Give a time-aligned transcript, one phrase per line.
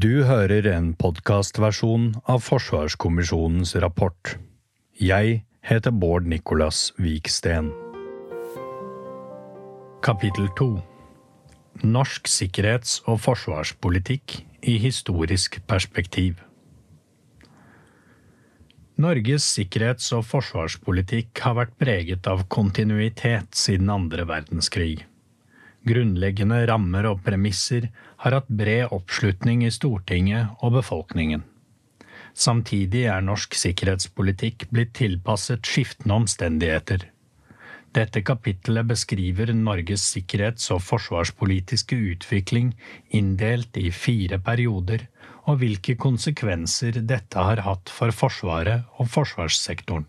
[0.00, 4.30] Du hører en podkastversjon av Forsvarskommisjonens rapport.
[4.96, 7.68] Jeg heter Bård Nicolas Viksten.
[10.06, 10.68] Kapittel 2
[11.82, 14.38] Norsk sikkerhets- og forsvarspolitikk
[14.72, 16.38] i historisk perspektiv.
[18.96, 25.02] Norges sikkerhets- og forsvarspolitikk har vært preget av kontinuitet siden andre verdenskrig.
[25.88, 27.90] Grunnleggende rammer og premisser
[28.20, 31.46] har hatt bred oppslutning i Stortinget og befolkningen.
[32.36, 37.08] Samtidig er norsk sikkerhetspolitikk blitt tilpasset skiftende omstendigheter.
[37.96, 42.70] Dette kapittelet beskriver Norges sikkerhets- og forsvarspolitiske utvikling
[43.10, 45.08] inndelt i fire perioder,
[45.48, 50.06] og hvilke konsekvenser dette har hatt for Forsvaret og forsvarssektoren.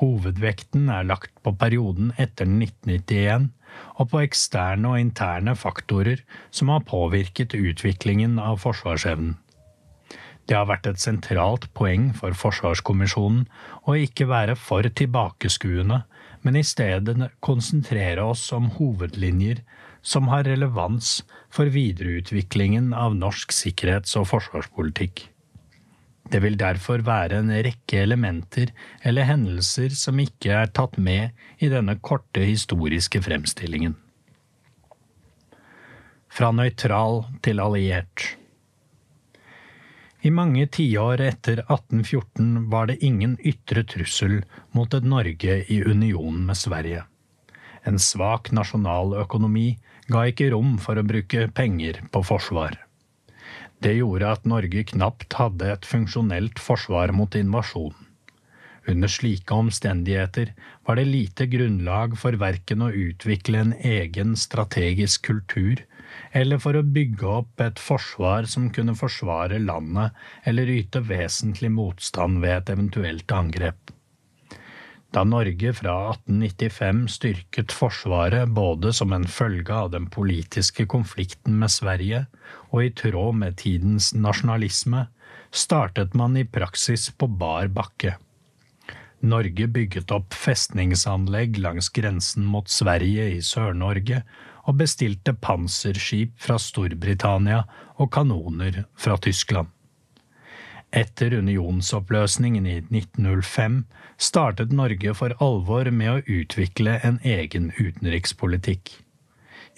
[0.00, 3.50] Hovedvekten er lagt på perioden etter 1991
[3.98, 9.36] og på eksterne og interne faktorer som har påvirket utviklingen av forsvarsevnen.
[10.48, 13.44] Det har vært et sentralt poeng for Forsvarskommisjonen
[13.86, 16.02] å ikke være for tilbakeskuende,
[16.42, 19.62] men i stedet konsentrere oss om hovedlinjer
[20.02, 21.20] som har relevans
[21.52, 25.28] for videreutviklingen av norsk sikkerhets- og forsvarspolitikk.
[26.30, 28.70] Det vil derfor være en rekke elementer
[29.02, 33.96] eller hendelser som ikke er tatt med i denne korte historiske fremstillingen.
[36.32, 38.36] Fra nøytral til alliert.
[40.22, 44.38] I mange tiår etter 1814 var det ingen ytre trussel
[44.70, 47.02] mot et Norge i union med Sverige.
[47.82, 49.66] En svak nasjonaløkonomi
[50.06, 52.78] ga ikke rom for å bruke penger på forsvar.
[53.82, 57.94] Det gjorde at Norge knapt hadde et funksjonelt forsvar mot invasjon.
[58.86, 60.52] Under slike omstendigheter
[60.86, 65.82] var det lite grunnlag for verken å utvikle en egen strategisk kultur
[66.30, 70.14] eller for å bygge opp et forsvar som kunne forsvare landet
[70.46, 73.94] eller yte vesentlig motstand ved et eventuelt angrep.
[75.12, 81.72] Da Norge fra 1895 styrket Forsvaret både som en følge av den politiske konflikten med
[81.74, 82.22] Sverige
[82.70, 85.04] og i tråd med tidens nasjonalisme,
[85.52, 88.14] startet man i praksis på bar bakke.
[89.20, 94.24] Norge bygget opp festningsanlegg langs grensen mot Sverige i Sør-Norge
[94.64, 97.60] og bestilte panserskip fra Storbritannia
[98.00, 99.68] og kanoner fra Tyskland.
[100.92, 103.78] Etter unionsoppløsningen i 1905
[104.20, 108.92] startet Norge for alvor med å utvikle en egen utenrikspolitikk.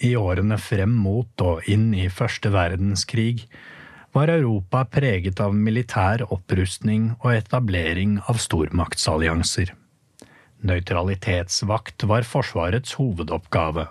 [0.03, 3.45] I årene frem mot og inn i første verdenskrig
[4.15, 9.71] var Europa preget av militær opprustning og etablering av stormaktsallianser.
[10.67, 13.87] Nøytralitetsvakt var Forsvarets hovedoppgave.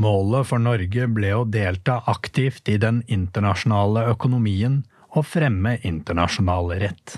[0.00, 7.16] Målet for Norge ble å delta aktivt i den internasjonale økonomien og fremme internasjonal rett.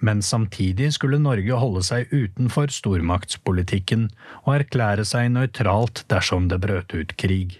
[0.00, 4.08] Men samtidig skulle Norge holde seg utenfor stormaktspolitikken
[4.46, 7.58] og erklære seg nøytralt dersom det brøt ut krig.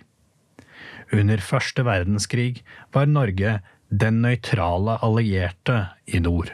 [1.12, 2.62] Under første verdenskrig
[2.94, 3.59] var Norge
[3.91, 6.53] den nøytrale allierte i nord.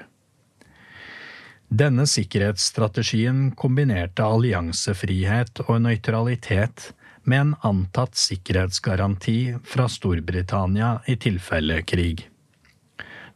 [1.66, 6.93] Denne sikkerhetsstrategien kombinerte alliansefrihet og nøytralitet
[7.27, 12.22] med en antatt sikkerhetsgaranti fra Storbritannia i tilfelle krig.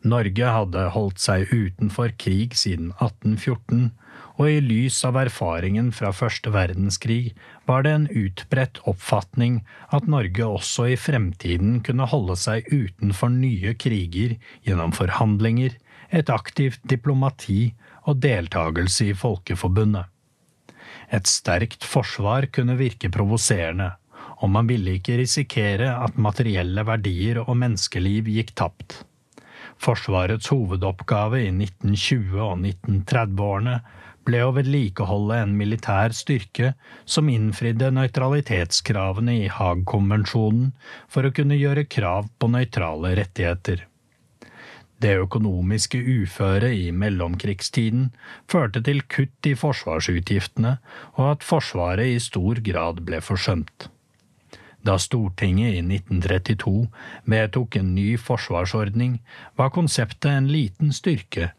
[0.01, 3.91] Norge hadde holdt seg utenfor krig siden 1814,
[4.41, 7.35] og i lys av erfaringen fra første verdenskrig
[7.69, 9.59] var det en utbredt oppfatning
[9.93, 15.77] at Norge også i fremtiden kunne holde seg utenfor nye kriger gjennom forhandlinger,
[16.11, 17.75] et aktivt diplomati
[18.09, 20.09] og deltakelse i Folkeforbundet.
[21.13, 23.93] Et sterkt forsvar kunne virke provoserende,
[24.41, 29.03] og man ville ikke risikere at materielle verdier og menneskeliv gikk tapt.
[29.81, 33.79] Forsvarets hovedoppgave i 1920- og 1930-årene
[34.29, 36.75] ble å vedlikeholde en militær styrke
[37.09, 40.75] som innfridde nøytralitetskravene i Haag-konvensjonen
[41.09, 43.87] for å kunne gjøre krav på nøytrale rettigheter.
[45.01, 48.11] Det økonomiske uføret i mellomkrigstiden
[48.53, 50.75] førte til kutt i forsvarsutgiftene,
[51.17, 53.89] og at Forsvaret i stor grad ble forsømt.
[54.87, 56.89] Da Stortinget i 1932
[57.29, 59.19] vedtok en ny forsvarsordning,
[59.57, 61.51] var konseptet en liten styrke,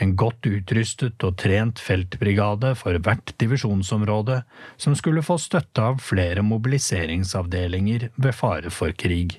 [0.00, 4.40] en godt utrustet og trent feltbrigade for hvert divisjonsområde,
[4.80, 9.36] som skulle få støtte av flere mobiliseringsavdelinger ved fare for krig.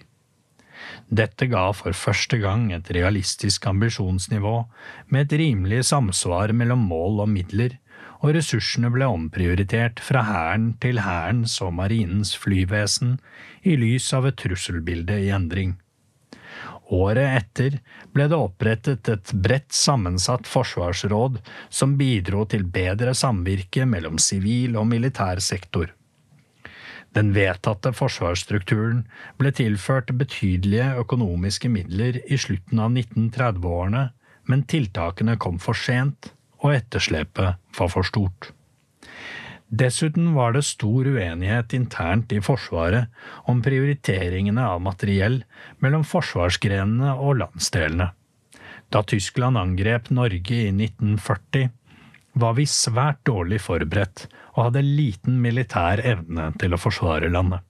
[1.10, 4.56] Dette ga for første gang et realistisk ambisjonsnivå,
[5.10, 7.78] med et rimelig samsvar mellom mål og midler,
[8.22, 13.18] og ressursene ble omprioritert fra Hæren til Hærens og Marinens flyvesen
[13.66, 15.78] i lys av et trusselbilde i endring.
[16.92, 17.78] Året etter
[18.12, 21.40] ble det opprettet et bredt sammensatt forsvarsråd
[21.72, 25.94] som bidro til bedre samvirke mellom sivil og militær sektor.
[27.16, 29.06] Den vedtatte forsvarsstrukturen
[29.40, 34.06] ble tilført betydelige økonomiske midler i slutten av 1930-årene,
[34.48, 38.52] men tiltakene kom for sent, og etterslepet var for stort.
[39.72, 43.08] Dessuten var det stor uenighet internt i Forsvaret
[43.48, 45.42] om prioriteringene av materiell
[45.80, 48.10] mellom forsvarsgrenene og landsdelene.
[48.92, 51.70] Da Tyskland angrep Norge i 1940,
[52.34, 57.64] var vi svært dårlig forberedt og hadde liten militær evne til å forsvare landet.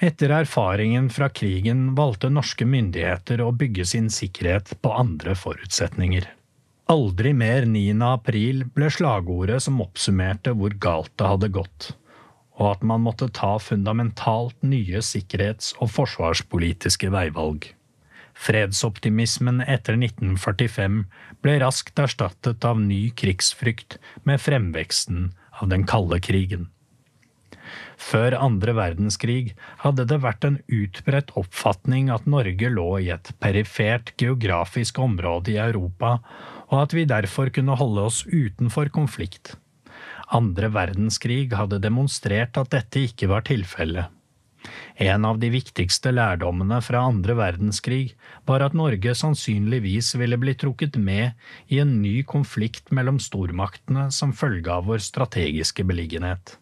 [0.00, 6.28] Etter erfaringen fra krigen valgte norske myndigheter å bygge sin sikkerhet på andre forutsetninger.
[6.88, 7.98] Aldri mer 9.
[8.00, 11.88] april ble slagordet som oppsummerte hvor galt det hadde gått,
[12.56, 17.68] og at man måtte ta fundamentalt nye sikkerhets- og forsvarspolitiske veivalg.
[18.32, 20.98] Fredsoptimismen etter 1945
[21.44, 26.70] ble raskt erstattet av ny krigsfrykt med fremveksten av den kalde krigen.
[28.00, 29.52] Før andre verdenskrig
[29.84, 35.60] hadde det vært en utbredt oppfatning at Norge lå i et perifert geografisk område i
[35.60, 36.20] Europa,
[36.68, 39.56] og at vi derfor kunne holde oss utenfor konflikt.
[40.34, 44.12] Andre verdenskrig hadde demonstrert at dette ikke var tilfellet.
[44.98, 48.16] En av de viktigste lærdommene fra andre verdenskrig
[48.48, 51.38] var at Norge sannsynligvis ville bli trukket med
[51.72, 56.58] i en ny konflikt mellom stormaktene som følge av vår strategiske beliggenhet.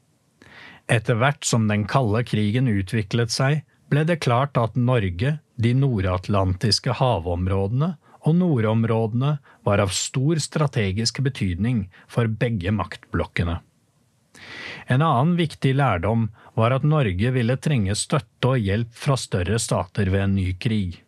[0.86, 6.98] Etter hvert som den kalde krigen utviklet seg, ble det klart at Norge, de nordatlantiske
[7.00, 7.94] havområdene
[8.26, 9.36] og nordområdene
[9.66, 13.60] var av stor strategisk betydning for begge maktblokkene.
[14.86, 16.28] En annen viktig lærdom
[16.58, 21.02] var at Norge ville trenge støtte og hjelp fra større stater ved en ny krig.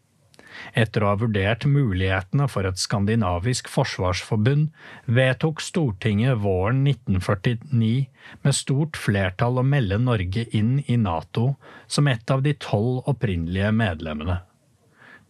[0.75, 4.73] Etter å ha vurdert mulighetene for et skandinavisk forsvarsforbund,
[5.06, 8.09] vedtok Stortinget våren 1949
[8.43, 11.53] med stort flertall å melde Norge inn i Nato
[11.87, 14.41] som et av de tolv opprinnelige medlemmene.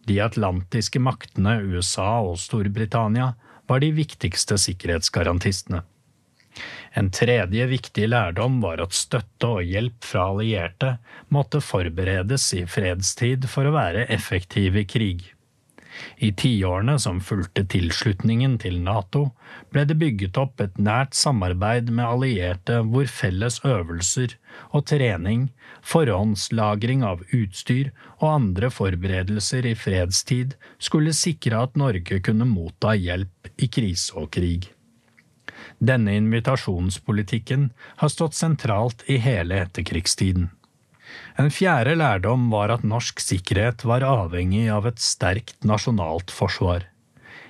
[0.09, 3.35] De atlantiske maktene USA og Storbritannia
[3.69, 5.83] var de viktigste sikkerhetsgarantistene.
[6.97, 10.95] En tredje viktig lærdom var at støtte og hjelp fra allierte
[11.29, 15.21] måtte forberedes i fredstid for å være effektive i krig.
[16.17, 19.29] I tiårene som fulgte tilslutningen til NATO,
[19.73, 24.35] ble det bygget opp et nært samarbeid med allierte hvor felles øvelser
[24.71, 25.49] og trening,
[25.81, 33.53] forhåndslagring av utstyr og andre forberedelser i fredstid skulle sikre at Norge kunne motta hjelp
[33.57, 34.69] i krise og krig.
[35.79, 37.69] Denne invitasjonspolitikken
[38.01, 40.49] har stått sentralt i hele etterkrigstiden.
[41.39, 46.87] En fjerde lærdom var at norsk sikkerhet var avhengig av et sterkt nasjonalt forsvar.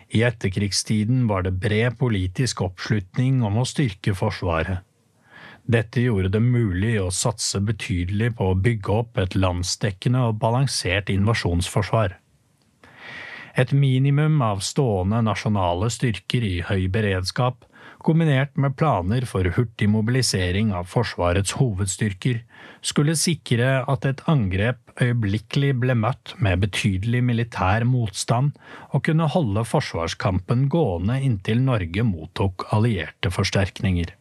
[0.10, 4.82] I etterkrigstiden var det bred politisk oppslutning om å styrke Forsvaret.
[5.70, 11.12] Dette gjorde det mulig å satse betydelig på å bygge opp et landsdekkende og balansert
[11.14, 12.16] invasjonsforsvar.
[13.60, 17.68] Et minimum av stående nasjonale styrker i høy beredskap
[18.02, 22.42] kombinert med planer for hurtig mobilisering av Forsvarets hovedstyrker,
[22.86, 28.56] skulle sikre at et angrep øyeblikkelig ble møtt med betydelig militær motstand
[28.90, 34.16] og kunne holde forsvarskampen gående inntil Norge mottok allierte forsterkninger.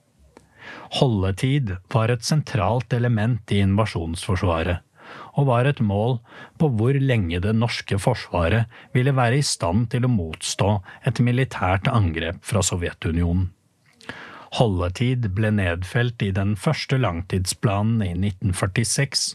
[0.98, 4.84] Holdetid var et sentralt element i invasjonsforsvaret,
[5.40, 6.18] og var et mål
[6.60, 10.74] på hvor lenge det norske forsvaret ville være i stand til å motstå
[11.08, 13.48] et militært angrep fra Sovjetunionen.
[14.56, 19.34] Holdetid ble nedfelt i den første langtidsplanen i 1946,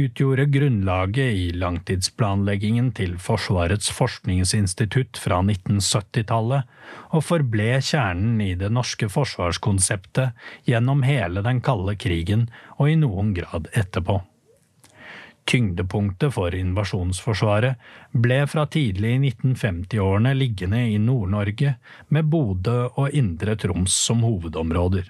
[0.00, 6.66] utgjorde grunnlaget i langtidsplanleggingen til Forsvarets forskningsinstitutt fra 1970-tallet,
[7.14, 10.34] og forble kjernen i det norske forsvarskonseptet
[10.66, 12.48] gjennom hele den kalde krigen
[12.78, 14.18] og i noen grad etterpå.
[15.48, 17.78] Tyngdepunktet for invasjonsforsvaret
[18.12, 21.78] ble fra tidlig i 1950-årene liggende i Nord-Norge,
[22.12, 25.08] med Bodø og Indre Troms som hovedområder.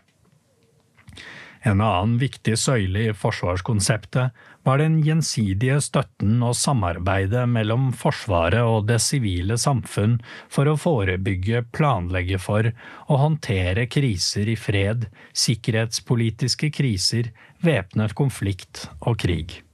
[1.67, 8.87] En annen viktig søyle i forsvarskonseptet var den gjensidige støtten og samarbeidet mellom Forsvaret og
[8.93, 12.71] det sivile samfunn for å forebygge, planlegge for
[13.09, 19.65] og håndtere kriser i fred, sikkerhetspolitiske kriser, væpnet konflikt og krig.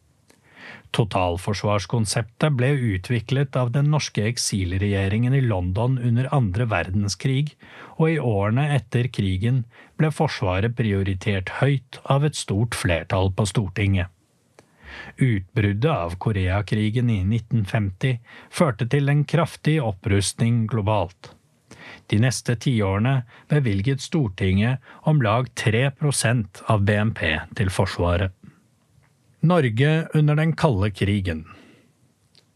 [0.95, 7.57] Totalforsvarskonseptet ble utviklet av den norske eksilregjeringen i London under andre verdenskrig,
[7.99, 9.65] og i årene etter krigen
[9.99, 14.13] ble Forsvaret prioritert høyt av et stort flertall på Stortinget.
[15.19, 18.21] Utbruddet av Koreakrigen i 1950
[18.55, 21.33] førte til en kraftig opprustning globalt.
[22.07, 23.17] De neste tiårene
[23.51, 24.79] bevilget Stortinget
[25.11, 27.27] om lag 3% av BNP
[27.59, 28.31] til Forsvaret.
[29.45, 31.45] Norge under den kalde krigen.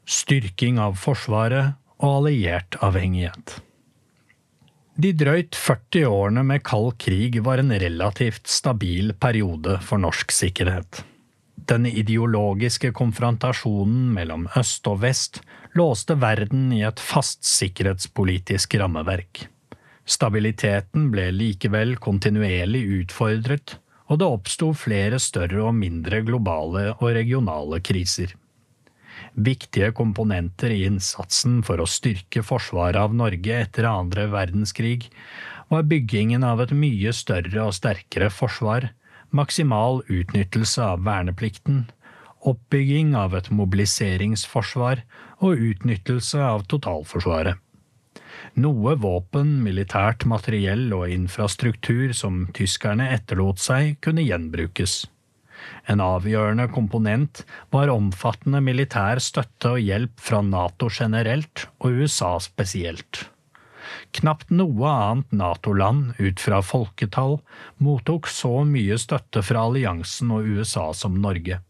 [0.09, 3.59] Styrking av Forsvaret og alliert avhengighet.
[4.97, 11.03] De drøyt 40 årene med kald krig var en relativt stabil periode for norsk sikkerhet.
[11.69, 15.43] Den ideologiske konfrontasjonen mellom øst og vest
[15.77, 19.43] låste verden i et fast sikkerhetspolitisk rammeverk.
[20.09, 23.77] Stabiliteten ble likevel kontinuerlig utfordret,
[24.09, 28.33] og det oppsto flere større og mindre globale og regionale kriser.
[29.35, 35.11] Viktige komponenter i innsatsen for å styrke forsvaret av Norge etter andre verdenskrig
[35.69, 38.89] var byggingen av et mye større og sterkere forsvar,
[39.31, 41.85] maksimal utnyttelse av verneplikten,
[42.49, 45.05] oppbygging av et mobiliseringsforsvar
[45.45, 47.59] og utnyttelse av totalforsvaret.
[48.59, 55.05] Noe våpen, militært materiell og infrastruktur som tyskerne etterlot seg, kunne gjenbrukes.
[55.87, 63.29] En avgjørende komponent var omfattende militær støtte og hjelp fra Nato generelt og USA spesielt.
[64.19, 67.39] Knapt noe annet Nato-land ut fra folketall
[67.85, 71.61] mottok så mye støtte fra alliansen og USA som Norge.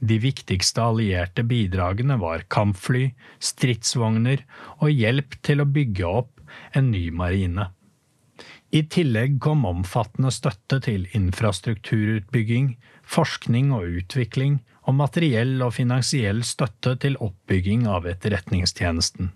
[0.00, 4.46] De viktigste allierte bidragene var kampfly, stridsvogner
[4.80, 6.40] og hjelp til å bygge opp
[6.76, 7.68] en ny marine.
[8.72, 16.94] I tillegg kom omfattende støtte til infrastrukturutbygging, forskning og utvikling og materiell og finansiell støtte
[17.02, 19.32] til oppbygging av etterretningstjenesten.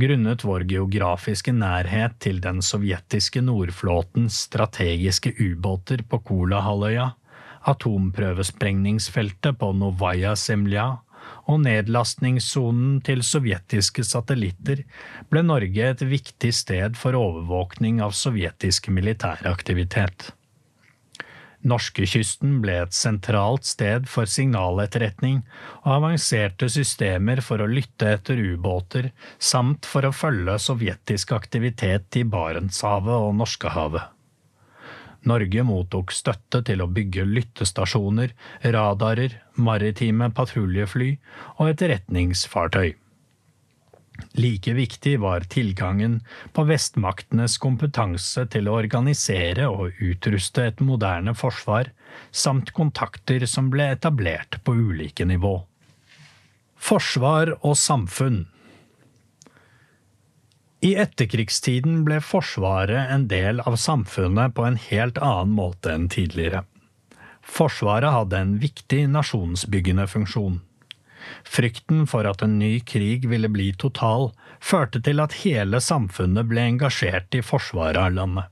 [0.00, 7.12] Grunnet vår geografiske nærhet til den sovjetiske nordflåtens strategiske ubåter på Kolahalvøya,
[7.70, 10.86] atomprøvesprengningsfeltet på Novaja Semlja
[11.48, 14.84] og nedlastningssonen til sovjetiske satellitter
[15.32, 20.32] ble Norge et viktig sted for overvåkning av sovjetisk militæraktivitet.
[21.64, 25.38] Norskekysten ble et sentralt sted for signaletterretning
[25.86, 29.08] og avanserte systemer for å lytte etter ubåter,
[29.40, 34.12] samt for å følge sovjetisk aktivitet i Barentshavet og Norskehavet.
[35.28, 38.34] Norge mottok støtte til å bygge lyttestasjoner,
[38.76, 41.14] radarer, maritime patruljefly
[41.56, 42.94] og etterretningsfartøy.
[44.38, 46.20] Like viktig var tilgangen
[46.54, 51.90] på vestmaktenes kompetanse til å organisere og utruste et moderne forsvar,
[52.30, 55.56] samt kontakter som ble etablert på ulike nivå.
[56.78, 58.44] Forsvar og samfunn
[60.84, 66.66] I etterkrigstiden ble Forsvaret en del av samfunnet på en helt annen måte enn tidligere.
[67.40, 70.58] Forsvaret hadde en viktig nasjonsbyggende funksjon.
[71.48, 74.28] Frykten for at en ny krig ville bli total,
[74.60, 78.50] førte til at hele samfunnet ble engasjert i forsvaret av landet.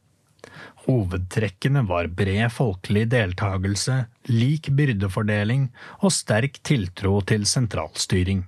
[0.87, 3.99] Hovedtrekkene var bred folkelig deltakelse,
[4.33, 5.69] lik byrdefordeling
[6.01, 8.47] og sterk tiltro til sentralstyring.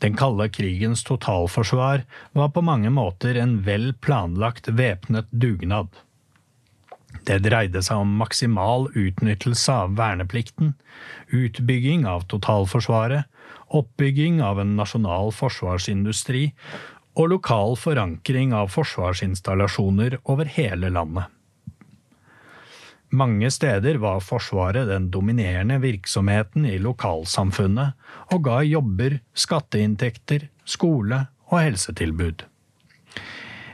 [0.00, 5.88] Den kalde krigens totalforsvar var på mange måter en vel planlagt væpnet dugnad.
[7.26, 10.72] Det dreide seg om maksimal utnyttelse av verneplikten,
[11.36, 13.26] utbygging av totalforsvaret,
[13.68, 16.48] oppbygging av en nasjonal forsvarsindustri
[17.18, 21.28] og lokal forankring av forsvarsinstallasjoner over hele landet.
[23.10, 27.96] Mange steder var Forsvaret den dominerende virksomheten i lokalsamfunnet
[28.30, 32.46] og ga jobber, skatteinntekter, skole og helsetilbud.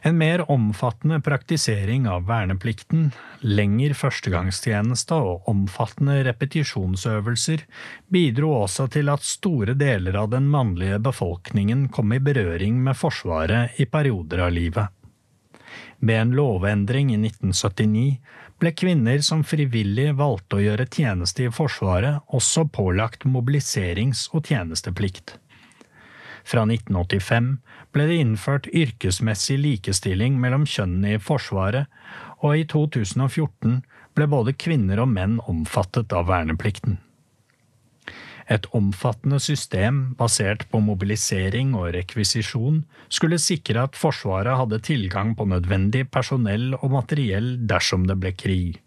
[0.07, 3.11] En mer omfattende praktisering av verneplikten,
[3.43, 7.64] lengre førstegangstjeneste og omfattende repetisjonsøvelser
[8.14, 13.81] bidro også til at store deler av den mannlige befolkningen kom i berøring med Forsvaret
[13.83, 14.95] i perioder av livet.
[15.99, 18.07] Ved en lovendring i 1979
[18.60, 25.36] ble kvinner som frivillig valgte å gjøre tjeneste i Forsvaret, også pålagt mobiliserings- og tjenesteplikt.
[26.46, 27.56] Fra 1985
[27.92, 31.90] ble det innført yrkesmessig likestilling mellom kjønnene i Forsvaret,
[32.44, 33.80] og i 2014
[34.16, 37.00] ble både kvinner og menn omfattet av verneplikten.
[38.46, 45.48] Et omfattende system basert på mobilisering og rekvisisjon skulle sikre at Forsvaret hadde tilgang på
[45.50, 48.78] nødvendig personell og materiell dersom det ble krig.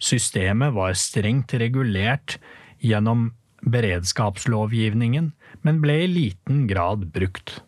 [0.00, 2.40] Systemet var strengt regulert
[2.82, 3.30] gjennom
[3.60, 5.32] beredskapslovgivningen,
[5.62, 7.60] men ble i liten grad brukt.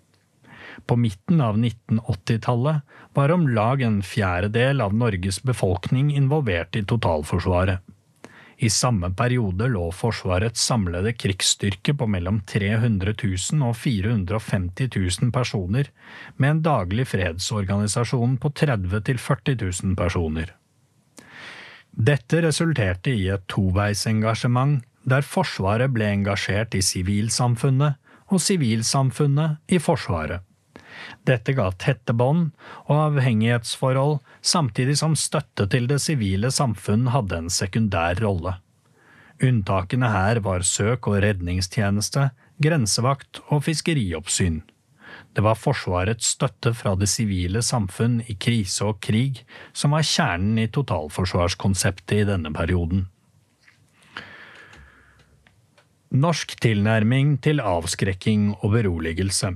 [0.88, 2.82] På midten av 1980-tallet
[3.14, 7.84] var om lag en fjerdedel av Norges befolkning involvert i totalforsvaret.
[8.62, 15.90] I samme periode lå Forsvarets samlede krigsstyrke på mellom 300 000 og 450 000 personer,
[16.37, 20.54] med en daglig fredsorganisasjon på 30 000–40 000 personer.
[21.92, 27.99] Dette resulterte i et toveisengasjement der Forsvaret ble engasjert i sivilsamfunnet
[28.31, 30.47] og sivilsamfunnet i Forsvaret.
[31.28, 32.50] Dette ga tette bånd
[32.88, 38.59] og avhengighetsforhold, samtidig som støtte til det sivile samfunn hadde en sekundær rolle.
[39.42, 42.30] Unntakene her var søk- og redningstjeneste,
[42.62, 44.61] grensevakt og fiskerioppsyn.
[45.32, 49.42] Det var Forsvarets støtte fra det sivile samfunn i krise og krig
[49.73, 53.06] som var kjernen i totalforsvarskonseptet i denne perioden.
[56.12, 59.54] Norsk tilnærming til avskrekking og beroligelse.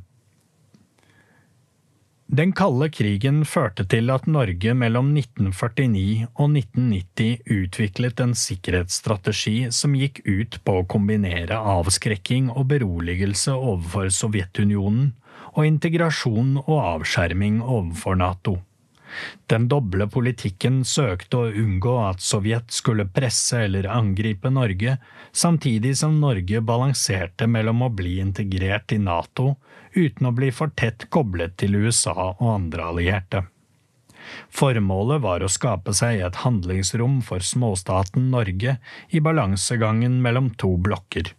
[2.26, 9.95] Den kalde krigen førte til at Norge mellom 1949 og 1990 utviklet en sikkerhetsstrategi som
[9.95, 15.12] gikk ut på å kombinere avskrekking og beroligelse overfor Sovjetunionen
[15.54, 18.56] og integrasjon og avskjerming overfor Nato.
[19.47, 24.97] Den doble politikken søkte å unngå at Sovjet skulle presse eller angripe Norge,
[25.30, 29.54] samtidig som Norge balanserte mellom å bli integrert i Nato
[29.97, 33.47] uten å bli for tett koblet til USA og andre allierte.
[34.50, 38.76] Formålet var å skape seg et handlingsrom for småstaten Norge
[39.15, 41.33] i balansegangen mellom to blokker.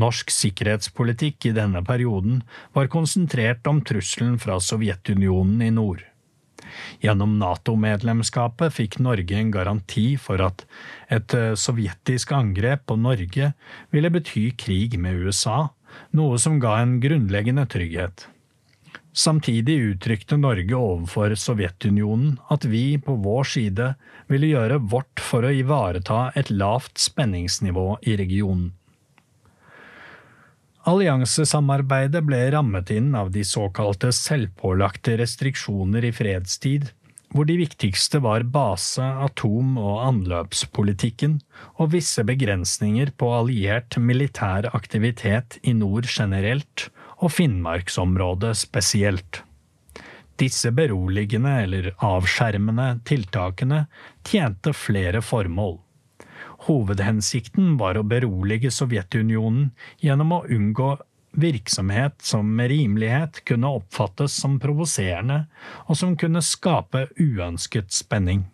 [0.00, 2.42] Norsk sikkerhetspolitikk i denne perioden
[2.74, 6.02] var konsentrert om trusselen fra Sovjetunionen i nord.
[7.04, 10.64] Gjennom Nato-medlemskapet fikk Norge en garanti for at
[11.12, 13.52] et eh, sovjetisk angrep på Norge
[13.94, 15.68] ville bety krig med USA,
[16.16, 18.28] noe som ga en grunnleggende trygghet.
[19.14, 23.92] Samtidig uttrykte Norge overfor Sovjetunionen at vi på vår side
[24.32, 28.72] ville gjøre vårt for å ivareta et lavt spenningsnivå i regionen.
[30.84, 36.90] Alliansesamarbeidet ble rammet inn av de såkalte selvpålagte restriksjoner i fredstid,
[37.34, 41.40] hvor de viktigste var base-, atom- og anløpspolitikken
[41.82, 49.42] og visse begrensninger på alliert militær aktivitet i nord generelt og Finnmarksområdet spesielt.
[50.38, 53.84] Disse beroligende eller avskjermende tiltakene
[54.26, 55.78] tjente flere formål.
[56.66, 60.94] Hovedhensikten var å berolige Sovjetunionen gjennom å unngå
[61.34, 65.44] virksomhet som med rimelighet kunne oppfattes som provoserende,
[65.86, 68.44] og som kunne skape uønsket spenning.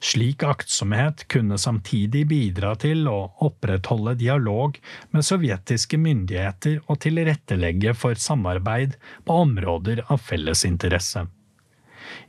[0.00, 4.78] Slik aktsomhet kunne samtidig bidra til å opprettholde dialog
[5.10, 8.94] med sovjetiske myndigheter og tilrettelegge for samarbeid
[9.26, 11.26] på områder av felles interesse.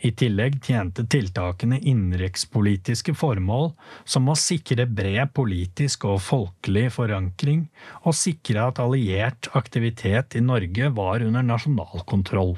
[0.06, 3.72] I tillegg tjente tiltakene innenrikspolitiske formål,
[4.06, 7.68] som å sikre bred politisk og folkelig forankring,
[8.04, 12.58] og sikre at alliert aktivitet i Norge var under nasjonal kontroll.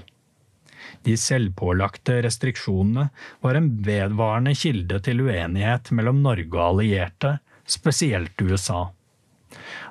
[1.05, 3.09] De selvpålagte restriksjonene
[3.43, 7.37] var en vedvarende kilde til uenighet mellom Norge og allierte,
[7.69, 8.89] spesielt USA.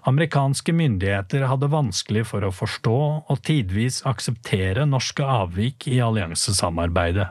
[0.09, 7.29] Amerikanske myndigheter hadde vanskelig for å forstå og tidvis akseptere norske avvik i alliansesamarbeidet.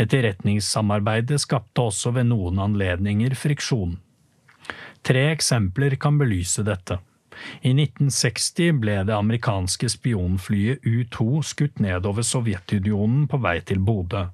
[0.00, 3.98] Etterretningssamarbeidet skapte også ved noen anledninger friksjon.
[5.02, 7.00] Tre eksempler kan belyse dette.
[7.64, 14.28] I 1960 ble det amerikanske spionflyet U-2 skutt nedover Sovjetunionen på vei til Bodø.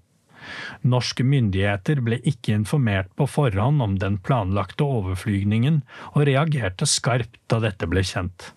[0.83, 5.83] Norske myndigheter ble ikke informert på forhånd om den planlagte overflygningen,
[6.14, 8.53] og reagerte skarpt da dette ble kjent.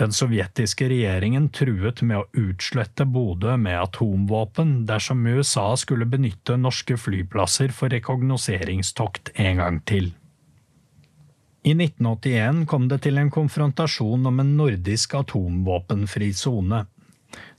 [0.00, 6.96] Den sovjetiske regjeringen truet med å utslette Bodø med atomvåpen dersom USA skulle benytte norske
[6.96, 10.08] flyplasser for rekognoseringstokt en gang til.
[11.62, 16.86] I 1981 kom det til en konfrontasjon om en nordisk atomvåpenfri sone.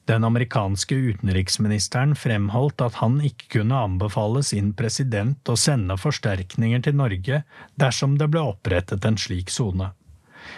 [0.10, 6.98] Den amerikanske utenriksministeren fremholdt at han ikke kunne anbefale sin president å sende forsterkninger til
[6.98, 7.44] Norge
[7.80, 9.92] dersom det ble opprettet en slik sone.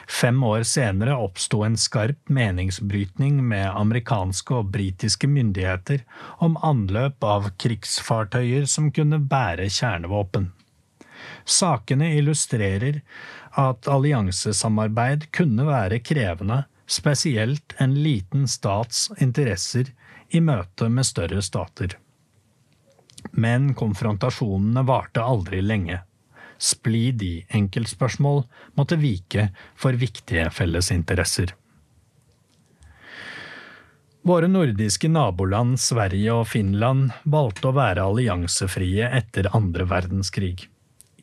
[0.07, 6.05] Fem år senere oppsto en skarp meningsbrytning med amerikanske og britiske myndigheter
[6.43, 10.51] om anløp av krigsfartøyer som kunne bære kjernevåpen.
[11.43, 13.01] Sakene illustrerer
[13.59, 19.89] at alliansesamarbeid kunne være krevende spesielt en liten stats interesser
[20.29, 21.97] i møte med større stater.
[23.31, 26.01] Men konfrontasjonene varte aldri lenge.
[26.57, 28.43] Splid i enkeltspørsmål
[28.77, 31.55] måtte vike for viktige fellesinteresser.
[34.23, 40.69] Våre nordiske naboland Sverige og Finland valgte å være alliansefrie etter andre verdenskrig.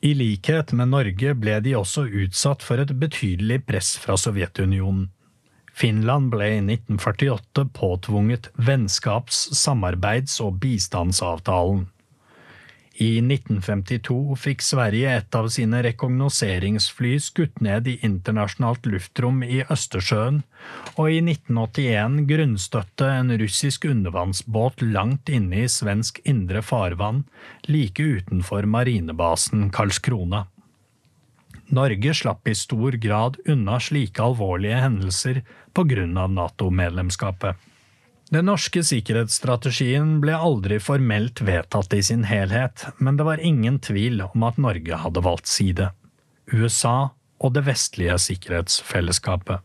[0.04, 5.09] I likhet med Norge ble de også utsatt for et betydelig press fra Sovjetunionen.
[5.81, 11.87] Finland ble i 1948 påtvunget vennskaps-, samarbeids- og bistandsavtalen.
[13.01, 20.43] I 1952 fikk Sverige et av sine rekognoseringsfly skutt ned i internasjonalt luftrom i Østersjøen,
[21.01, 27.25] og i 1981 grunnstøtte en russisk undervannsbåt langt inne i svensk indre farvann,
[27.73, 30.45] like utenfor marinebasen Karlskrona.
[31.70, 37.56] Norge slapp i stor grad unna slike alvorlige hendelser på grunn av NATO-medlemskapet.
[38.30, 44.22] Den norske sikkerhetsstrategien ble aldri formelt vedtatt i sin helhet, men det var ingen tvil
[44.28, 45.90] om at Norge hadde valgt side–
[46.54, 49.62] USA og det vestlige sikkerhetsfellesskapet.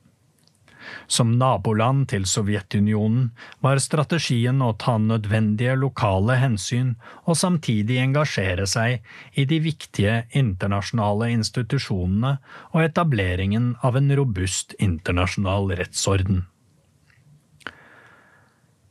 [1.08, 3.30] Som naboland til Sovjetunionen
[3.64, 6.96] var strategien å ta nødvendige lokale hensyn
[7.26, 12.38] og samtidig engasjere seg i de viktige internasjonale institusjonene
[12.72, 16.46] og etableringen av en robust internasjonal rettsorden.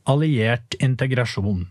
[0.04, 1.64] Alliert integrasjon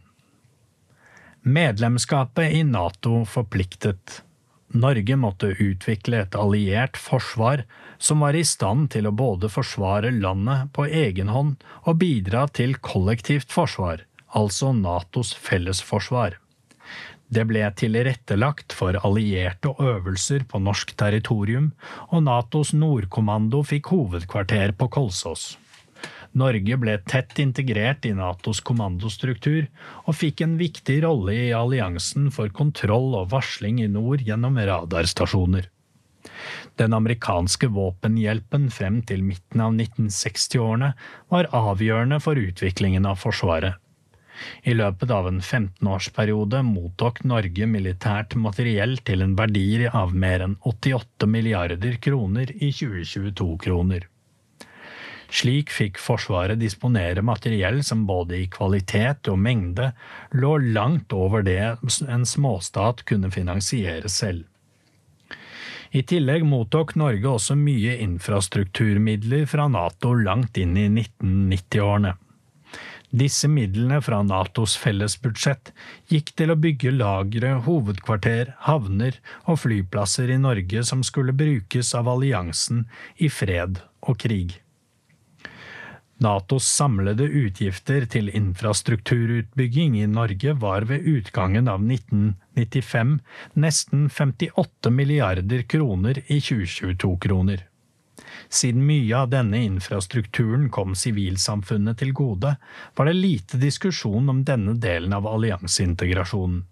[1.44, 4.22] Medlemskapet i Nato forpliktet.
[4.74, 7.62] Norge måtte utvikle et alliert forsvar
[8.02, 12.74] som var i stand til å både forsvare landet på egen hånd og bidra til
[12.82, 14.02] kollektivt forsvar,
[14.34, 16.40] altså Natos fellesforsvar.
[17.34, 21.72] Det ble tilrettelagt for allierte øvelser på norsk territorium,
[22.10, 25.54] og Natos Nordkommando fikk hovedkvarter på Kolsås.
[26.34, 29.68] Norge ble tett integrert i Natos kommandostruktur
[30.08, 35.70] og fikk en viktig rolle i alliansen for kontroll og varsling i nord gjennom radarstasjoner.
[36.82, 40.94] Den amerikanske våpenhjelpen frem til midten av 1960-årene
[41.30, 43.78] var avgjørende for utviklingen av Forsvaret.
[44.66, 50.58] I løpet av en 15-årsperiode mottok Norge militært materiell til en verdi av mer enn
[50.72, 54.10] 88 milliarder kroner i 2022-kroner.
[55.34, 59.90] Slik fikk Forsvaret disponere materiell som både i kvalitet og mengde
[60.38, 61.60] lå langt over det
[62.06, 64.46] en småstat kunne finansiere selv.
[65.94, 72.16] I tillegg mottok Norge også mye infrastrukturmidler fra Nato langt inn i 1990-årene.
[73.14, 75.70] Disse midlene fra Natos fellesbudsjett
[76.10, 82.10] gikk til å bygge lagre, hovedkvarter, havner og flyplasser i Norge som skulle brukes av
[82.10, 82.88] alliansen
[83.22, 84.63] i fred og krig.
[86.24, 93.18] Natos samlede utgifter til infrastrukturutbygging i Norge var ved utgangen av 1995
[93.60, 97.66] nesten 58 milliarder kroner i 2022-kroner.
[98.50, 102.56] Siden mye av denne infrastrukturen kom sivilsamfunnet til gode,
[102.96, 106.64] var det lite diskusjon om denne delen av allianseintegrasjonen.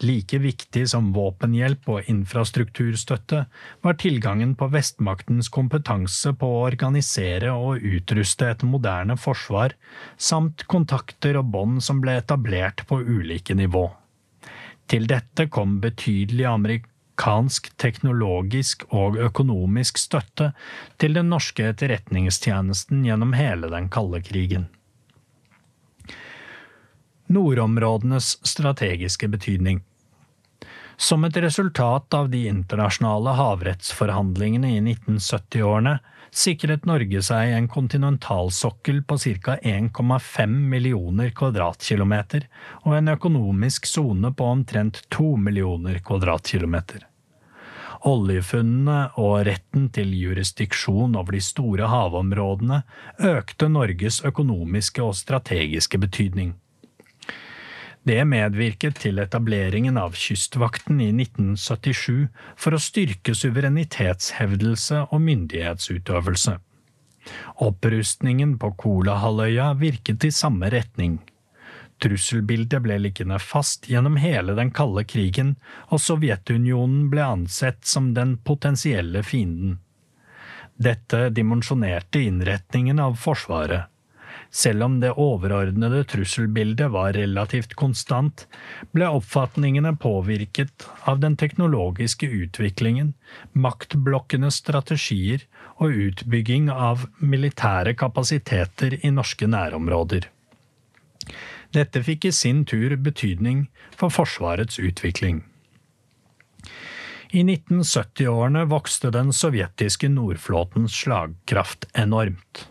[0.00, 3.42] Like viktig som våpenhjelp og infrastrukturstøtte
[3.84, 9.74] var tilgangen på vestmaktens kompetanse på å organisere og utruste et moderne forsvar,
[10.16, 13.90] samt kontakter og bånd som ble etablert på ulike nivå.
[14.88, 20.54] Til dette kom betydelig amerikansk teknologisk og økonomisk støtte
[20.96, 24.70] til den norske etterretningstjenesten gjennom hele den kalde krigen.
[27.30, 29.84] Nordområdenes strategiske betydning.
[31.00, 35.94] Som et resultat av de internasjonale havrettsforhandlingene i 1970-årene
[36.28, 42.44] sikret Norge seg en kontinentalsokkel på ca 1,5 millioner kvadratkilometer
[42.82, 47.06] og en økonomisk sone på omtrent 2 millioner kvadratkilometer.
[48.10, 52.82] Oljefunnene og retten til jurisdiksjon over de store havområdene
[53.32, 56.58] økte Norges økonomiske og strategiske betydning.
[58.10, 62.24] Det medvirket til etableringen av Kystvakten i 1977
[62.58, 66.56] for å styrke suverenitetshevdelse og myndighetsutøvelse.
[67.62, 71.20] Opprustningen på Kolahalvøya virket i samme retning.
[72.02, 75.54] Trusselbildet ble liggende fast gjennom hele den kalde krigen,
[75.92, 79.78] og Sovjetunionen ble ansett som den potensielle fienden.
[80.74, 83.86] Dette dimensjonerte innretningen av Forsvaret.
[84.50, 88.48] Selv om det overordnede trusselbildet var relativt konstant,
[88.90, 93.12] ble oppfatningene påvirket av den teknologiske utviklingen,
[93.52, 95.46] maktblokkenes strategier
[95.78, 100.26] og utbygging av militære kapasiteter i norske nærområder.
[101.70, 105.44] Dette fikk i sin tur betydning for Forsvarets utvikling.
[107.30, 112.66] I 1970-årene vokste den sovjetiske nordflåtens slagkraft enormt.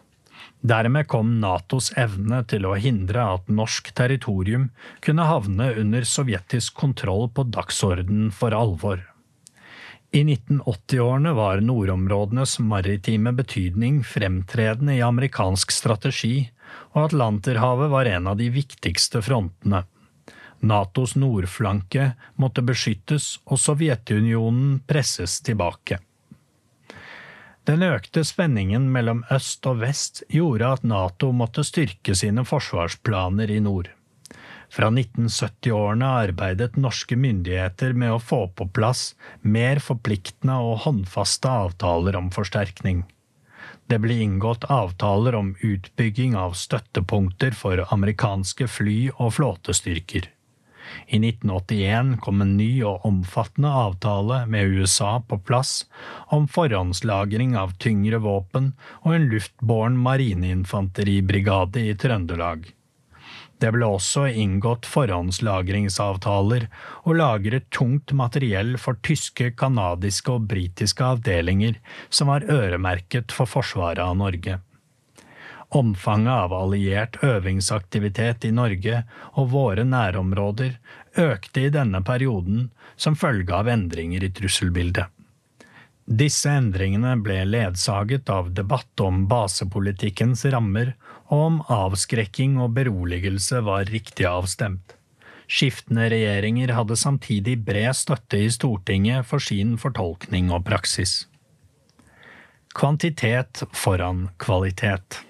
[0.62, 4.68] Dermed kom Natos evne til å hindre at norsk territorium
[5.06, 9.06] kunne havne under sovjetisk kontroll på dagsordenen for alvor.
[10.12, 16.50] I 1980-årene var nordområdenes maritime betydning fremtredende i amerikansk strategi,
[16.92, 19.86] og Atlanterhavet var en av de viktigste frontene.
[20.60, 26.02] Natos nordflanke måtte beskyttes og Sovjetunionen presses tilbake.
[27.70, 33.60] Den økte spenningen mellom øst og vest gjorde at Nato måtte styrke sine forsvarsplaner i
[33.62, 33.92] nord.
[34.74, 39.04] Fra 1970-årene arbeidet norske myndigheter med å få på plass
[39.42, 43.04] mer forpliktende og håndfaste avtaler om forsterkning.
[43.86, 50.26] Det ble inngått avtaler om utbygging av støttepunkter for amerikanske fly- og flåtestyrker.
[51.08, 55.86] I 1981 kom en ny og omfattende avtale med USA på plass
[56.36, 58.74] om forhåndslagring av tyngre våpen
[59.04, 62.70] og en luftbåren marineinfanteribrigade i Trøndelag.
[63.60, 66.70] Det ble også inngått forhåndslagringsavtaler
[67.04, 71.76] og lagret tungt materiell for tyske, kanadiske og britiske avdelinger
[72.08, 74.62] som var øremerket for forsvaret av Norge.
[75.70, 79.04] Omfanget av alliert øvingsaktivitet i Norge
[79.38, 80.80] og våre nærområder
[81.22, 85.06] økte i denne perioden som følge av endringer i trusselbildet.
[86.10, 90.96] Disse endringene ble ledsaget av debatt om basepolitikkens rammer
[91.30, 94.96] og om avskrekking og beroligelse var riktig avstemt.
[95.50, 101.28] Skiftende regjeringer hadde samtidig bred støtte i Stortinget for sin fortolkning og praksis.
[102.74, 105.22] Kvantitet foran kvalitet.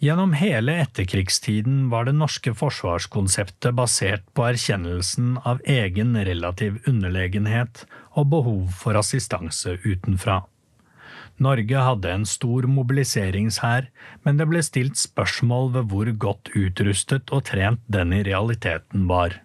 [0.00, 7.82] Gjennom hele etterkrigstiden var det norske forsvarskonseptet basert på erkjennelsen av egen relativ underlegenhet
[8.16, 10.38] og behov for assistanse utenfra.
[11.36, 13.90] Norge hadde en stor mobiliseringshær,
[14.24, 19.36] men det ble stilt spørsmål ved hvor godt utrustet og trent den i realiteten var.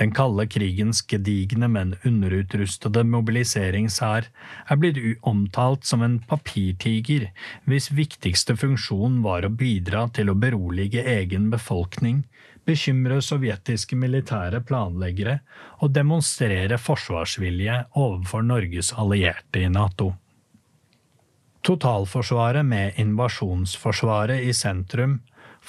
[0.00, 4.30] Den kalde krigens gedigne, men underutrustede mobiliseringshær
[4.72, 7.26] er blitt omtalt som en papirtiger
[7.68, 12.22] hvis viktigste funksjon var å bidra til å berolige egen befolkning,
[12.64, 15.40] bekymre sovjetiske militære planleggere
[15.84, 20.14] og demonstrere forsvarsvilje overfor Norges allierte i Nato.
[21.60, 25.18] Totalforsvaret med invasjonsforsvaret i sentrum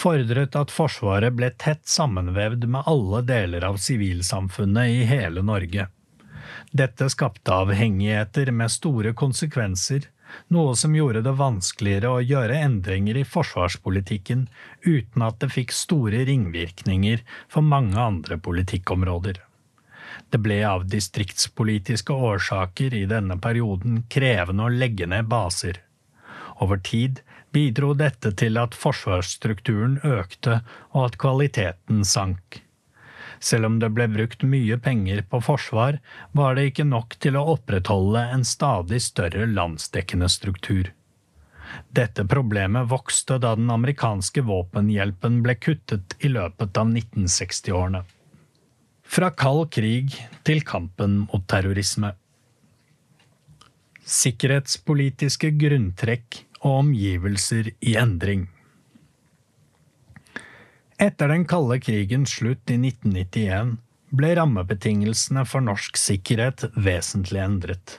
[0.02, 5.88] fordret at Forsvaret ble tett sammenvevd med alle deler av sivilsamfunnet i hele Norge.
[6.72, 10.08] Dette skapte avhengigheter med store konsekvenser,
[10.48, 14.46] noe som gjorde det vanskeligere å gjøre endringer i forsvarspolitikken
[14.88, 19.42] uten at det fikk store ringvirkninger for mange andre politikkområder.
[20.32, 25.82] Det ble av distriktspolitiske årsaker i denne perioden krevende å legge ned baser.
[26.64, 30.62] Over tid bidro dette til at forsvarsstrukturen økte
[30.92, 32.62] og at kvaliteten sank.
[33.42, 35.98] Selv om det ble brukt mye penger på forsvar,
[36.38, 40.92] var det ikke nok til å opprettholde en stadig større landsdekkende struktur.
[41.90, 48.04] Dette problemet vokste da den amerikanske våpenhjelpen ble kuttet i løpet av 1960-årene.
[49.12, 50.14] Fra kald krig
[50.48, 52.14] til kampen mot terrorisme.
[54.08, 58.48] Sikkerhetspolitiske grunntrekk og omgivelser i endring.
[61.02, 63.78] Etter den kalde krigens slutt i 1991
[64.14, 67.96] ble rammebetingelsene for norsk sikkerhet vesentlig endret.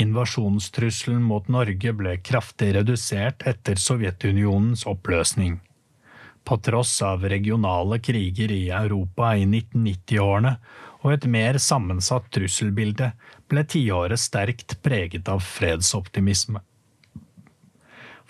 [0.00, 5.58] Invasjonstrusselen mot Norge ble kraftig redusert etter Sovjetunionens oppløsning.
[6.44, 10.56] På tross av regionale kriger i Europa i 1990-årene
[11.02, 13.12] og et mer sammensatt trusselbilde
[13.50, 16.62] ble tiåret sterkt preget av fredsoptimisme.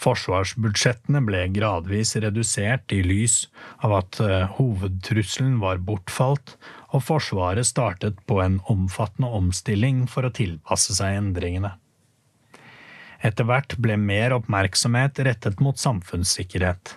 [0.02, 3.36] Forsvarsbudsjettene ble gradvis redusert i lys
[3.86, 6.56] av at eh, hovedtrusselen var bortfalt,
[6.90, 11.76] og Forsvaret startet på en omfattende omstilling for å tilpasse seg endringene.
[13.22, 16.96] Etter hvert ble mer oppmerksomhet rettet mot samfunnssikkerhet.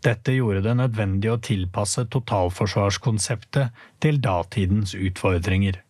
[0.00, 5.82] Dette gjorde det nødvendig å tilpasse totalforsvarskonseptet til datidens utfordringer.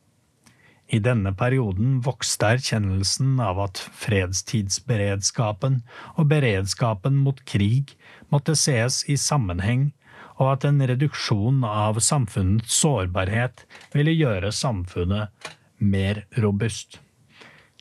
[0.91, 5.77] I denne perioden vokste erkjennelsen av at fredstidsberedskapen
[6.17, 7.95] og beredskapen mot krig
[8.35, 9.93] måtte ses i sammenheng,
[10.41, 13.63] og at en reduksjon av samfunnets sårbarhet
[13.95, 16.99] ville gjøre samfunnet mer robust.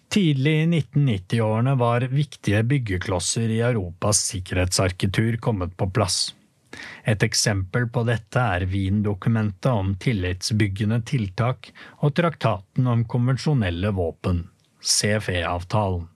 [0.10, 6.32] Tidlig i 1990-årene var viktige byggeklosser i Europas sikkerhetsarkitur kommet på plass.
[7.03, 14.45] Et eksempel på dette er Wien-dokumentet om tillitsbyggende tiltak og traktaten om konvensjonelle våpen,
[14.82, 16.08] CFE-avtalen.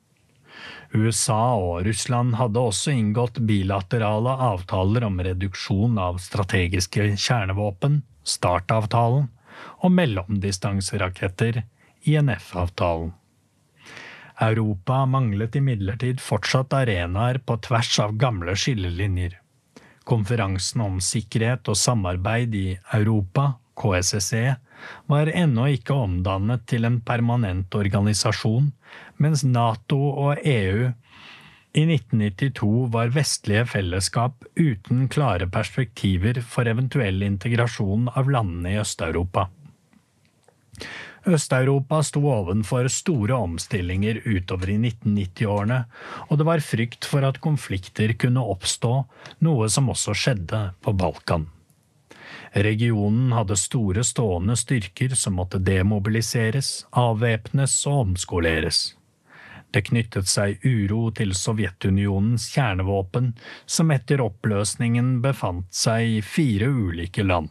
[0.94, 9.32] USA og Russland hadde også inngått bilaterale avtaler om reduksjon av strategiske kjernevåpen, START-avtalen,
[9.82, 11.64] og mellomdistanseraketter,
[12.06, 13.14] INF-avtalen.
[14.44, 19.38] Europa manglet imidlertid fortsatt arenaer på tvers av gamle skillelinjer.
[20.04, 24.58] Konferansen om sikkerhet og samarbeid i Europa, KSSE,
[25.08, 28.72] var ennå ikke omdannet til en permanent organisasjon,
[29.24, 30.90] mens Nato og EU
[31.74, 39.48] i 1992 var vestlige fellesskap uten klare perspektiver for eventuell integrasjon av landene i Øst-Europa.
[41.24, 45.84] Øst-Europa sto ovenfor store omstillinger utover i 1990-årene,
[46.28, 48.94] og det var frykt for at konflikter kunne oppstå,
[49.48, 51.48] noe som også skjedde på Balkan.
[52.54, 58.84] Regionen hadde store stående styrker som måtte demobiliseres, avvæpnes og omskoleres.
[59.74, 63.32] Det knyttet seg uro til Sovjetunionens kjernevåpen,
[63.66, 67.50] som etter oppløsningen befant seg i fire ulike land.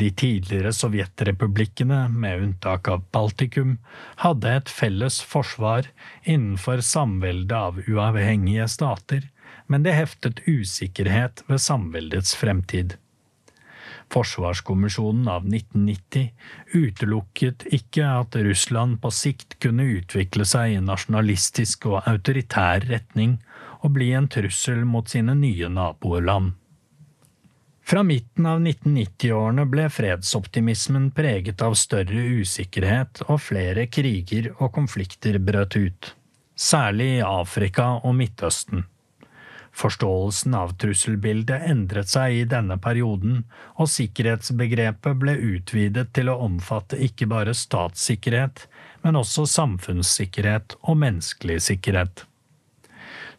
[0.00, 3.74] De tidligere sovjetrepublikkene, med unntak av Baltikum,
[4.22, 5.90] hadde et felles forsvar
[6.24, 9.26] innenfor samveldet av uavhengige stater,
[9.68, 12.96] men det heftet usikkerhet ved samveldets fremtid.
[14.10, 16.32] Forsvarskommisjonen av 1990
[16.80, 23.36] utelukket ikke at Russland på sikt kunne utvikle seg i nasjonalistisk og autoritær retning
[23.84, 26.56] og bli en trussel mot sine nye naboland.
[27.90, 35.40] Fra midten av 1990-årene ble fredsoptimismen preget av større usikkerhet, og flere kriger og konflikter
[35.42, 36.12] brøt ut,
[36.54, 38.84] særlig i Afrika og Midtøsten.
[39.74, 43.42] Forståelsen av trusselbildet endret seg i denne perioden,
[43.74, 48.68] og sikkerhetsbegrepet ble utvidet til å omfatte ikke bare statssikkerhet,
[49.02, 52.28] men også samfunnssikkerhet og menneskelig sikkerhet.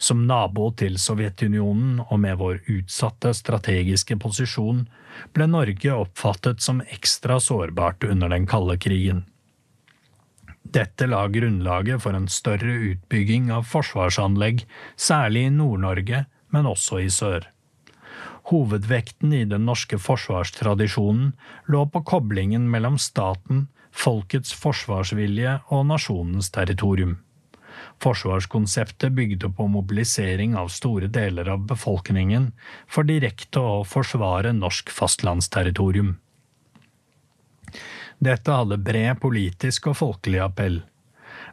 [0.02, 4.88] Som nabo til Sovjetunionen og med vår utsatte strategiske posisjon
[5.36, 9.28] ble Norge oppfattet som ekstra sårbart under den kalde krigen.
[10.62, 17.10] Dette la grunnlaget for en større utbygging av forsvarsanlegg, særlig i Nord-Norge, men også i
[17.14, 17.46] sør.
[18.50, 21.34] Hovedvekten i den norske forsvarstradisjonen
[21.70, 27.20] lå på koblingen mellom staten, folkets forsvarsvilje og nasjonens territorium.
[28.02, 32.50] Forsvarskonseptet bygde på mobilisering av store deler av befolkningen
[32.90, 36.16] for direkte å forsvare norsk fastlandsterritorium.
[38.22, 40.80] Dette hadde bred politisk og folkelig appell.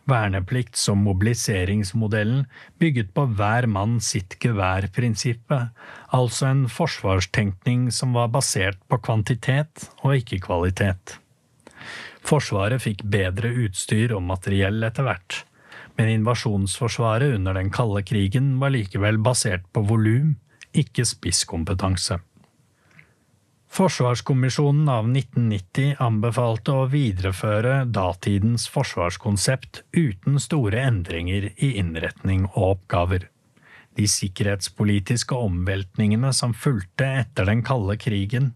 [0.09, 2.47] Verneplikt som mobiliseringsmodellen
[2.81, 5.75] bygget på hver mann sitt gevær-prinsippet,
[6.17, 11.19] altså en forsvarstenkning som var basert på kvantitet og ikke kvalitet.
[12.25, 15.43] Forsvaret fikk bedre utstyr og materiell etter hvert,
[15.99, 20.37] men invasjonsforsvaret under den kalde krigen var likevel basert på volum,
[20.71, 22.21] ikke spisskompetanse.
[23.69, 33.29] Forsvarskommisjonen av 1990 anbefalte å videreføre datidens forsvarskonsept uten store endringer i innretning og oppgaver.
[33.99, 38.53] De sikkerhetspolitiske omveltningene som fulgte etter den kalde krigen,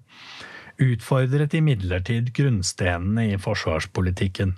[0.81, 4.57] utfordret imidlertid grunnstenene i forsvarspolitikken.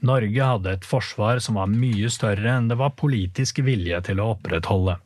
[0.00, 4.32] Norge hadde et forsvar som var mye større enn det var politisk vilje til å
[4.36, 4.98] opprettholde.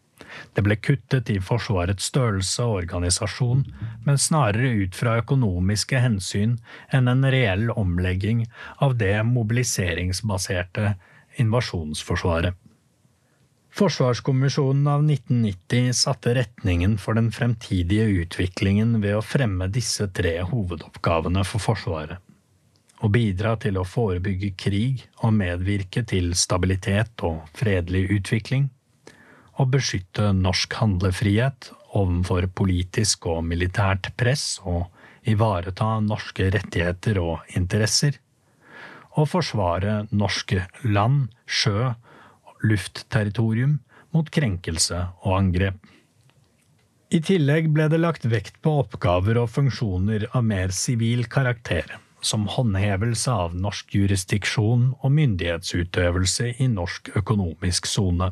[0.56, 3.64] Det ble kuttet i Forsvarets størrelse og organisasjon,
[4.04, 6.58] men snarere ut fra økonomiske hensyn
[6.92, 8.44] enn en reell omlegging
[8.84, 10.94] av det mobiliseringsbaserte
[11.42, 12.56] invasjonsforsvaret.
[13.72, 21.44] Forsvarskommisjonen av 1990 satte retningen for den fremtidige utviklingen ved å fremme disse tre hovedoppgavene
[21.48, 22.20] for Forsvaret
[23.02, 28.68] å bidra til å forebygge krig og medvirke til stabilitet og fredelig utvikling,
[29.58, 34.86] å beskytte norsk handlefrihet overfor politisk og militært press og
[35.28, 38.16] ivareta norske rettigheter og interesser,
[39.12, 43.80] å forsvare norske land, sjø og luftterritorium
[44.14, 45.76] mot krenkelse og angrep.
[47.12, 52.46] I tillegg ble det lagt vekt på oppgaver og funksjoner av mer sivil karakter som
[52.48, 58.30] håndhevelse av norsk jurisdiksjon og myndighetsutøvelse i norsk økonomisk sone.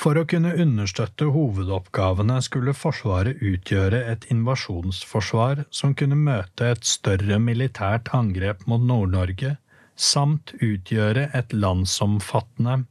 [0.00, 7.40] For å kunne understøtte hovedoppgavene skulle Forsvaret utgjøre et invasjonsforsvar som kunne møte et større
[7.42, 9.56] militært angrep mot Nord-Norge,
[10.00, 12.84] samt utgjøre et landsomfattende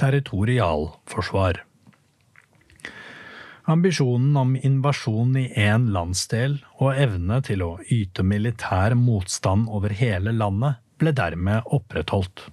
[0.00, 1.65] territorialforsvar.
[3.66, 10.30] Ambisjonen om invasjon i én landsdel og evne til å yte militær motstand over hele
[10.30, 12.44] landet ble dermed opprettholdt.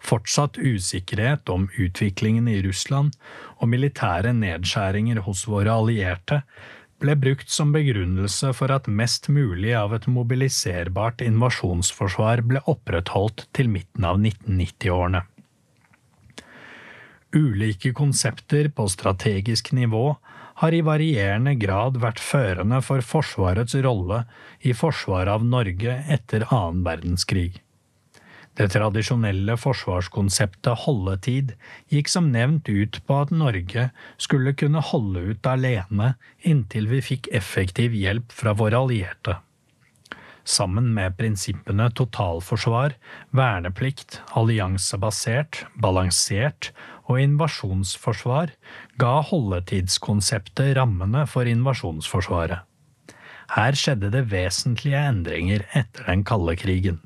[0.00, 3.12] Fortsatt usikkerhet om utviklingen i Russland
[3.58, 6.40] og militære nedskjæringer hos våre allierte
[7.02, 13.68] ble brukt som begrunnelse for at mest mulig av et mobiliserbart invasjonsforsvar ble opprettholdt til
[13.76, 15.28] midten av 1990-årene.
[17.36, 20.16] Ulike konsepter på strategisk nivå
[20.58, 24.22] har i varierende grad vært førende for Forsvarets rolle
[24.64, 27.60] i forsvaret av Norge etter annen verdenskrig.
[28.58, 31.52] Det tradisjonelle forsvarskonseptet holdetid
[31.92, 37.28] gikk som nevnt ut på at Norge skulle kunne holde ut alene inntil vi fikk
[37.38, 39.36] effektiv hjelp fra våre allierte.
[40.48, 42.94] Sammen med prinsippene totalforsvar,
[43.36, 46.72] verneplikt, alliansebasert, balansert
[47.08, 48.52] og invasjonsforsvar
[49.00, 52.64] ga holdetidskonseptet rammene for invasjonsforsvaret.
[53.56, 57.00] Her skjedde det vesentlige endringer etter den kalde krigen.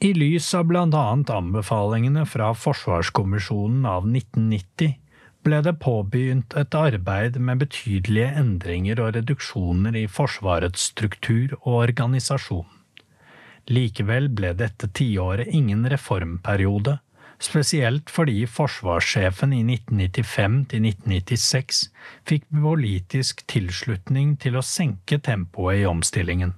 [0.00, 4.94] I lys av annet anbefalingene fra Forsvarskommisjonen av 1990
[5.46, 12.66] ble det påbegynt et arbeid med betydelige endringer og reduksjoner i Forsvarets struktur og organisasjon.
[13.68, 16.98] Likevel ble dette tiåret ingen reformperiode,
[17.42, 21.82] spesielt fordi forsvarssjefen i 1995 til 1996
[22.28, 26.54] fikk politisk tilslutning til å senke tempoet i omstillingen.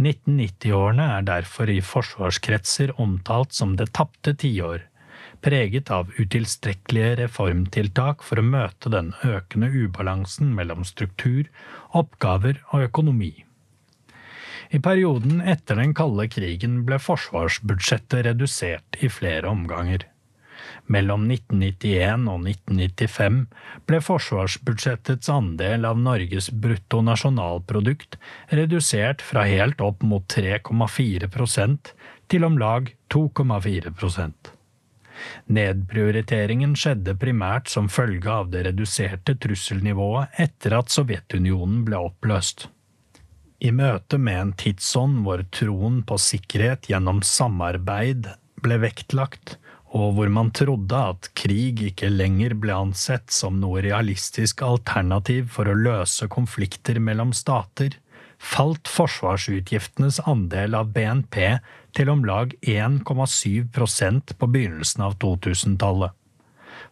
[0.00, 4.86] 1990-årene er derfor i forsvarskretser omtalt som det tapte tiår,
[5.44, 11.48] preget av utilstrekkelige reformtiltak for å møte den økende ubalansen mellom struktur,
[11.96, 13.34] oppgaver og økonomi.
[14.72, 20.06] I perioden etter den kalde krigen ble forsvarsbudsjettet redusert i flere omganger.
[20.92, 23.36] Mellom 1991 og 1995
[23.90, 28.16] ble forsvarsbudsjettets andel av Norges bruttonasjonalprodukt
[28.62, 31.28] redusert fra helt opp mot 3,4
[32.32, 34.52] til om lag 2,4%
[35.52, 42.70] Nedprioriteringen skjedde primært som følge av det reduserte trusselnivået etter at Sovjetunionen ble oppløst.
[43.62, 48.26] I møte med en tidsånd hvor troen på sikkerhet gjennom samarbeid
[48.62, 49.56] ble vektlagt,
[49.94, 55.70] og hvor man trodde at krig ikke lenger ble ansett som noe realistisk alternativ for
[55.70, 57.94] å løse konflikter mellom stater,
[58.42, 61.38] falt forsvarsutgiftenes andel av BNP
[61.94, 66.10] til om lag 1,7% på begynnelsen av 2000-tallet.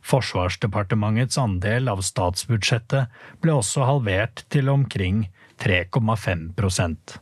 [0.07, 3.11] Forsvarsdepartementets andel av statsbudsjettet
[3.43, 5.25] ble også halvert til omkring
[5.61, 7.21] 3,5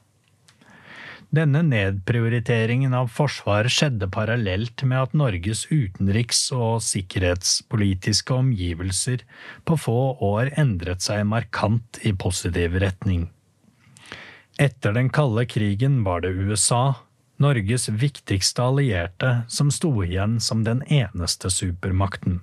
[1.28, 9.26] denne nedprioriteringen av forsvar skjedde parallelt med at Norges utenriks- og sikkerhetspolitiske omgivelser
[9.68, 13.26] på få år endret seg markant i positiv retning.
[14.58, 16.96] Etter den kalde krigen var det USA,
[17.36, 22.40] Norges viktigste allierte, som sto igjen som den eneste supermakten.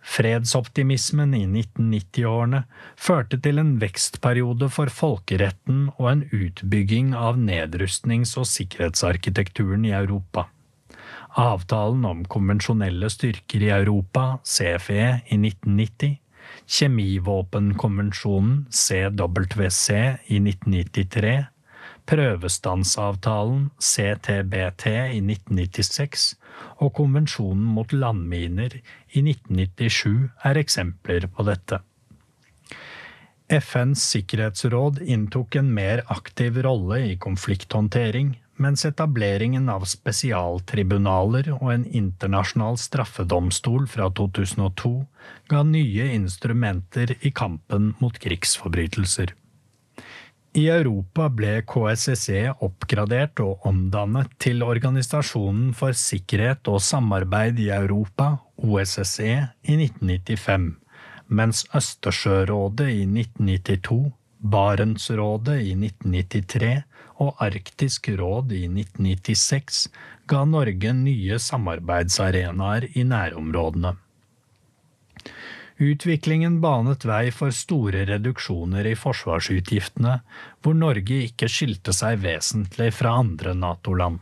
[0.00, 2.62] Fredsoptimismen i 1990-årene
[2.96, 10.48] førte til en vekstperiode for folkeretten og en utbygging av nedrustnings- og sikkerhetsarkitekturen i Europa.
[11.38, 16.18] Avtalen om konvensjonelle styrker i Europa, CFE, i 1990,
[16.70, 19.88] Kjemivåpenkonvensjonen, CWC,
[20.26, 21.36] i 1993,
[22.10, 26.34] prøvestansavtalen, CTBT, i 1996
[26.78, 31.80] og konvensjonen mot landminer i 1997 er eksempler på dette.
[33.50, 41.86] FNs sikkerhetsråd inntok en mer aktiv rolle i konflikthåndtering, mens etableringen av spesialtribunaler og en
[41.86, 44.92] internasjonal straffedomstol fra 2002
[45.50, 49.34] ga nye instrumenter i kampen mot krigsforbrytelser.
[50.50, 58.32] I Europa ble KSSE oppgradert og omdannet til Organisasjonen for sikkerhet og samarbeid i Europa,
[58.58, 59.30] OSSE,
[59.62, 60.72] i 1995,
[61.30, 66.82] mens Østersjørådet i 1992, Barentsrådet i 1993
[67.22, 69.84] og Arktisk råd i 1996
[70.26, 73.94] ga Norge nye samarbeidsarenaer i nærområdene.
[75.80, 80.18] Utviklingen banet vei for store reduksjoner i forsvarsutgiftene,
[80.60, 84.18] hvor Norge ikke skilte seg vesentlig fra andre Nato-land.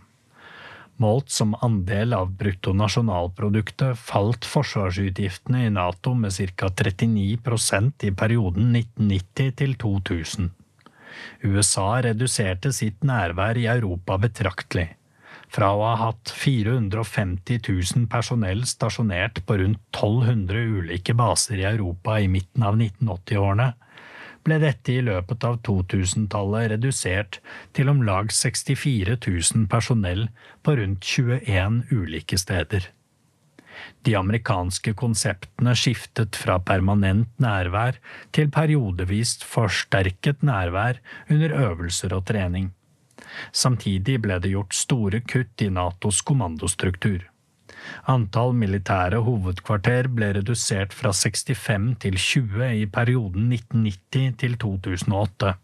[1.03, 6.71] Målt som andel av bruttonasjonalproduktet falt forsvarsutgiftene i Nato med ca.
[6.71, 10.53] 39% i perioden 1990 til 2000.
[11.43, 14.93] USA reduserte sitt nærvær i Europa betraktelig
[15.53, 22.19] fra å ha hatt 450 000 personell stasjonert på rundt 1200 ulike baser i Europa
[22.21, 23.73] i midten av 1980-årene,
[24.47, 27.41] ble dette i løpet av 2000-tallet redusert
[27.77, 30.29] til om lag 64 000 personell
[30.65, 32.89] på rundt 21 ulike steder.
[34.07, 38.01] De amerikanske konseptene skiftet fra permanent nærvær
[38.35, 40.99] til periodevis forsterket nærvær
[41.31, 42.73] under øvelser og trening.
[43.53, 47.27] Samtidig ble det gjort store kutt i Natos kommandostruktur.
[48.11, 55.55] Antall militære hovedkvarter ble redusert fra 65 til 20 i perioden 1990 til 2008.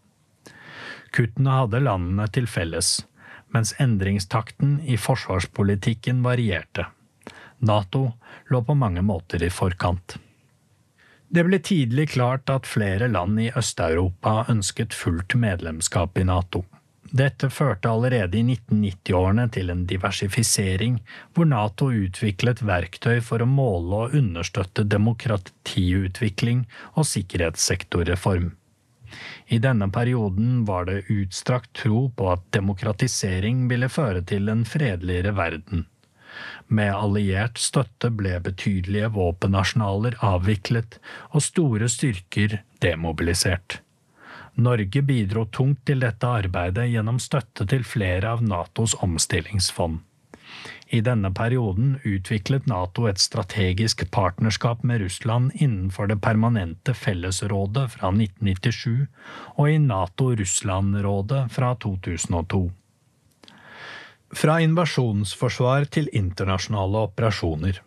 [1.15, 2.97] Kuttene hadde landene til felles,
[3.55, 6.89] mens endringstakten i forsvarspolitikken varierte.
[7.65, 8.05] Nato
[8.51, 10.17] lå på mange måter i forkant.
[11.35, 16.63] Det ble tidlig klart at flere land i Øst-Europa ønsket fullt medlemskap i Nato.
[17.13, 20.97] Dette førte allerede i 1990-årene til en diversifisering,
[21.35, 28.53] hvor Nato utviklet verktøy for å måle og understøtte demokratiutvikling og sikkerhetssektorreform.
[29.47, 35.35] I denne perioden var det utstrakt tro på at demokratisering ville føre til en fredeligere
[35.37, 35.85] verden.
[36.67, 40.97] Med alliert støtte ble betydelige våpenarsenaler avviklet
[41.31, 43.84] og store styrker demobilisert.
[44.55, 49.99] Norge bidro tungt til dette arbeidet gjennom støtte til flere av Natos omstillingsfond.
[50.95, 58.13] I denne perioden utviklet Nato et strategisk partnerskap med Russland innenfor det permanente fellesrådet fra
[58.13, 59.07] 1997
[59.57, 62.63] og i Nato-Russland-rådet fra 2002.
[64.35, 67.81] Fra invasjonsforsvar til internasjonale operasjoner.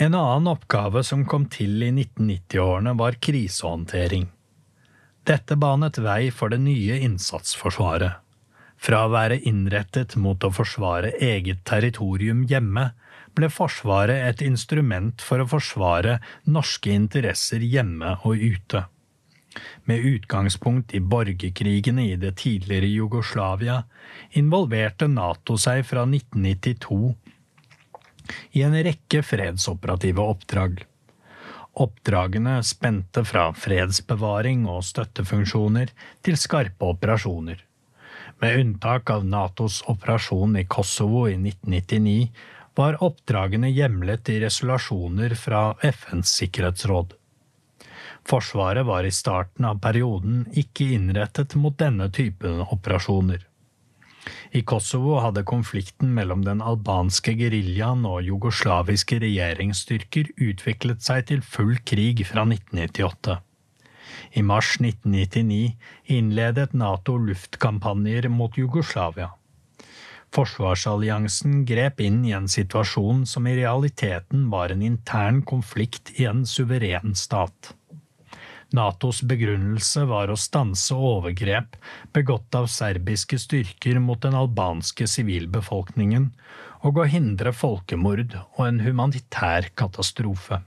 [0.00, 4.30] En annen oppgave som kom til i 1990-årene, var krisehåndtering.
[5.28, 8.20] Dette banet vei for det nye innsatsforsvaret.
[8.80, 12.86] Fra å være innrettet mot å forsvare eget territorium hjemme,
[13.36, 16.18] ble Forsvaret et instrument for å forsvare
[16.50, 18.86] norske interesser hjemme og ute.
[19.84, 23.80] Med utgangspunkt i borgerkrigene i det tidligere Jugoslavia
[24.38, 27.00] involverte Nato seg fra 1992
[28.58, 30.84] i en rekke fredsoperative oppdrag.
[31.72, 35.92] Oppdragene spente fra fredsbevaring og støttefunksjoner
[36.26, 37.60] til skarpe operasjoner.
[38.40, 42.30] Med unntak av Natos operasjon i Kosovo i 1999
[42.78, 47.14] var oppdragene hjemlet i resolusjoner fra FNs sikkerhetsråd.
[48.26, 53.46] Forsvaret var i starten av perioden ikke innrettet mot denne typen operasjoner.
[54.52, 61.78] I Kosovo hadde konflikten mellom den albanske geriljaen og jugoslaviske regjeringsstyrker utviklet seg til full
[61.86, 63.38] krig fra 1998.
[64.36, 65.76] I mars 1999
[66.16, 69.30] innledet Nato luftkampanjer mot Jugoslavia.
[70.30, 76.44] Forsvarsalliansen grep inn i en situasjon som i realiteten var en intern konflikt i en
[76.46, 77.72] suveren stat.
[78.76, 81.74] Natos begrunnelse var å stanse overgrep
[82.14, 86.28] begått av serbiske styrker mot den albanske sivilbefolkningen,
[86.86, 90.60] og å hindre folkemord og en humanitær katastrofe.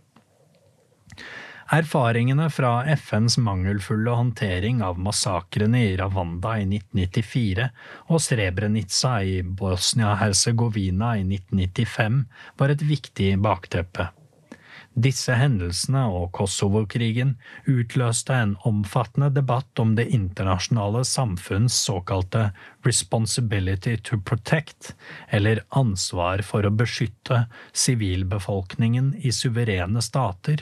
[1.74, 7.70] Erfaringene fra FNs mangelfulle håndtering av massakrene i Ravanda i 1994
[8.12, 12.20] og Srebrenica i Bosnia-Hercegovina i 1995
[12.60, 14.12] var et viktig bakteppe.
[14.94, 17.32] Disse hendelsene og Kosovo-krigen
[17.66, 22.52] utløste en omfattende debatt om det internasjonale samfunns såkalte
[22.86, 24.94] responsibility to protect,
[25.34, 30.62] eller ansvar for å beskytte sivilbefolkningen i suverene stater,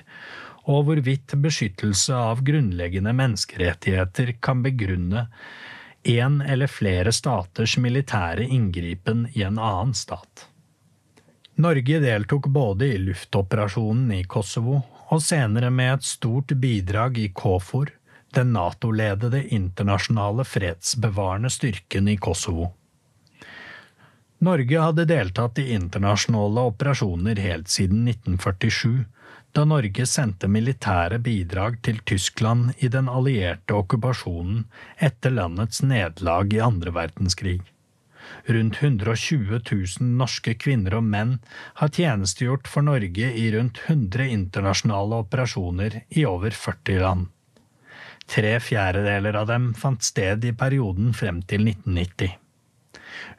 [0.64, 5.28] og hvorvidt beskyttelse av grunnleggende menneskerettigheter kan begrunne
[6.08, 10.48] en eller flere staters militære inngripen i en annen stat.
[11.62, 14.80] Norge deltok både i luftoperasjonen i Kosovo
[15.14, 17.91] og senere med et stort bidrag i KFOR,
[18.34, 22.72] den Nato-ledede internasjonale fredsbevarende styrken i Kosovo.
[24.41, 29.03] Norge hadde deltatt i internasjonale operasjoner helt siden 1947,
[29.53, 34.64] da Norge sendte militære bidrag til Tyskland i den allierte okkupasjonen
[34.97, 37.62] etter landets nederlag i andre verdenskrig.
[38.46, 41.38] Rundt 120 000 norske kvinner og menn
[41.82, 47.30] har tjenestegjort for Norge i rundt 100 internasjonale operasjoner i over 40 land.
[48.32, 52.38] Tre fjerdedeler av dem fant sted i perioden frem til 1990.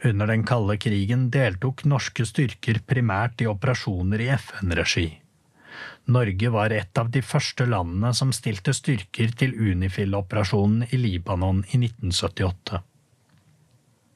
[0.04, 5.08] Under den kalde krigen deltok norske styrker primært i operasjoner i FN-regi.
[6.12, 11.78] Norge var et av de første landene som stilte styrker til Unifil-operasjonen i Libanon i
[11.78, 12.82] 1978.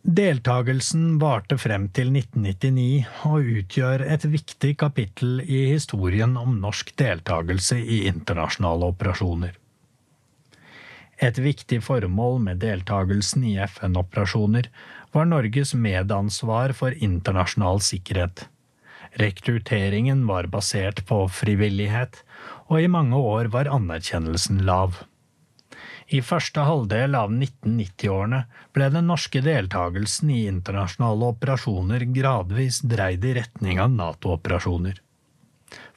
[0.06, 7.80] Deltagelsen varte frem til 1999 og utgjør et viktig kapittel i historien om norsk deltakelse
[7.82, 9.56] i internasjonale operasjoner.
[11.18, 14.70] Et viktig formål med deltagelsen i FN-operasjoner
[15.16, 18.46] var Norges medansvar for internasjonal sikkerhet.
[19.18, 22.22] Rekrutteringen var basert på frivillighet,
[22.70, 25.02] og i mange år var anerkjennelsen lav.
[26.06, 28.44] I første halvdel av 1990-årene
[28.76, 35.00] ble den norske deltakelsen i internasjonale operasjoner gradvis dreid i retning av NATO-operasjoner.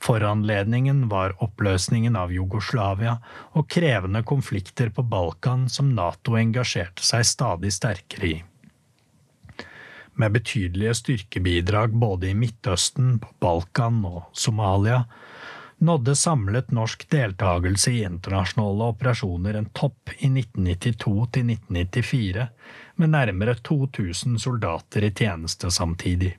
[0.01, 3.19] Foranledningen var oppløsningen av Jugoslavia
[3.53, 8.37] og krevende konflikter på Balkan som Nato engasjerte seg stadig sterkere i.
[10.19, 15.03] Med betydelige styrkebidrag både i Midtøsten, på Balkan og Somalia
[15.79, 22.47] nådde samlet norsk deltakelse i internasjonale operasjoner en topp i 1992 1994,
[22.95, 26.37] med nærmere 2000 soldater i tjeneste samtidig.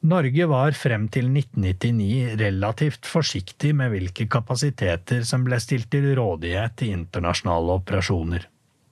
[0.00, 6.82] Norge var frem til 1999 relativt forsiktig med hvilke kapasiteter som ble stilt til rådighet
[6.86, 8.46] i internasjonale operasjoner.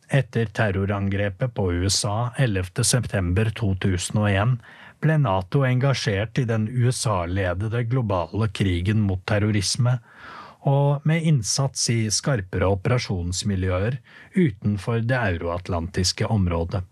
[0.09, 4.59] Etter terrorangrepet på USA 11.9.2001
[5.03, 9.99] ble Nato engasjert i den USA-ledede globale krigen mot terrorisme,
[10.69, 13.99] og med innsats i skarpere operasjonsmiljøer
[14.35, 16.83] utenfor det euroatlantiske området.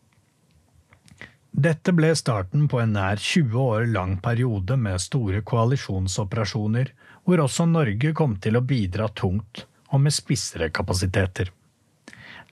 [1.56, 6.90] Dette ble starten på en nær 20 år lang periode med store koalisjonsoperasjoner,
[7.24, 11.48] hvor også Norge kom til å bidra tungt og med spissere kapasiteter.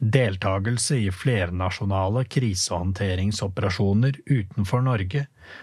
[0.05, 5.23] Deltakelse i flernasjonale krisehåndteringsoperasjoner utenfor Norge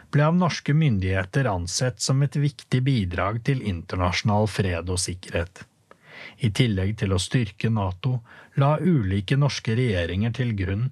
[0.10, 5.62] ble av norske myndigheter ansett som et viktig bidrag til internasjonal fred og sikkerhet.
[6.42, 8.18] I tillegg til å styrke Nato
[8.58, 10.88] la ulike norske regjeringer til grunn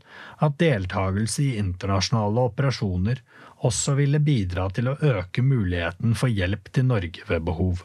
[0.45, 3.23] at deltakelse i internasjonale operasjoner
[3.65, 7.81] også ville bidra til å øke muligheten for hjelp til Norge ved behov.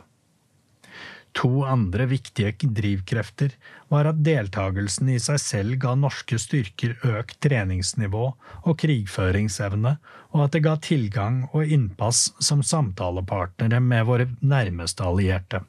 [1.35, 3.57] To andre viktige drivkrefter
[3.95, 8.25] var at deltakelsen i seg selv ga norske styrker økt treningsnivå
[8.67, 9.97] og krigføringsevne,
[10.35, 15.63] og at det ga tilgang og innpass som samtalepartnere med våre nærmeste allierte.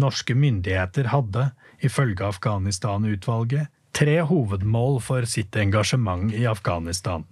[0.00, 1.50] Norske myndigheter hadde,
[1.84, 7.26] ifølge Afghanistan-utvalget, tre hovedmål for sitt engasjement i Afghanistan.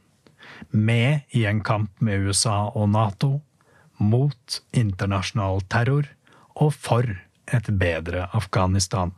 [0.71, 3.39] Med i en kamp med USA og Nato,
[3.99, 6.11] mot internasjonal terror
[6.59, 7.07] og for
[7.55, 9.15] et bedre Afghanistan.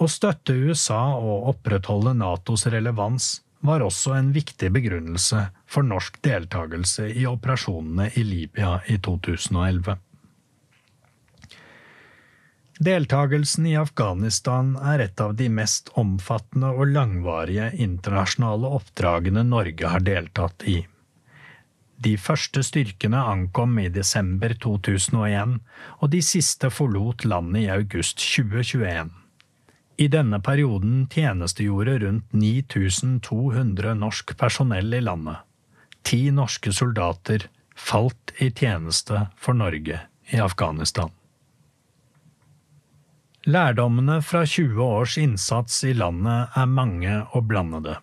[0.00, 7.10] Å støtte USA og opprettholde Natos relevans var også en viktig begrunnelse for norsk deltakelse
[7.12, 9.98] i operasjonene i Libya i 2011.
[12.80, 20.00] Deltagelsen i Afghanistan er et av de mest omfattende og langvarige internasjonale oppdragene Norge har
[20.06, 20.78] deltatt i.
[22.00, 25.58] De første styrkene ankom i desember 2001,
[26.00, 29.19] og de siste forlot landet i august 2021.
[30.00, 35.42] I denne perioden tjenestegjorde rundt 9200 norsk personell i landet.
[36.02, 37.44] Ti norske soldater
[37.76, 40.00] falt i tjeneste for Norge
[40.32, 41.12] i Afghanistan.
[43.44, 47.98] Lærdommene fra 20 års innsats i landet er mange og blandede.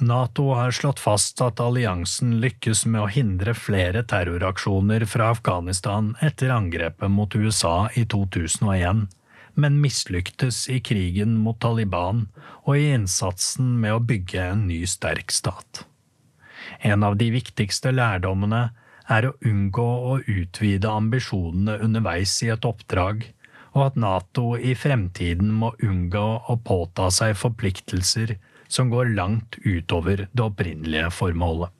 [0.00, 6.52] Nato har slått fast at alliansen lykkes med å hindre flere terroraksjoner fra Afghanistan etter
[6.52, 9.10] angrepet mot USA i 2001,
[9.54, 12.26] men mislyktes i krigen mot Taliban
[12.62, 15.84] og i innsatsen med å bygge en ny, sterk stat.
[16.80, 18.70] En av de viktigste lærdommene
[19.10, 23.26] er å unngå å utvide ambisjonene underveis i et oppdrag
[23.72, 28.36] og at Nato i fremtiden må unngå å påta seg forpliktelser
[28.72, 31.70] som går langt utover det opprinnelige formålet.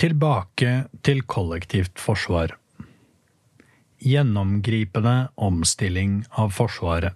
[0.00, 0.72] Tilbake
[1.06, 2.56] til kollektivt forsvar.
[4.04, 7.14] Gjennomgripende omstilling av Forsvaret.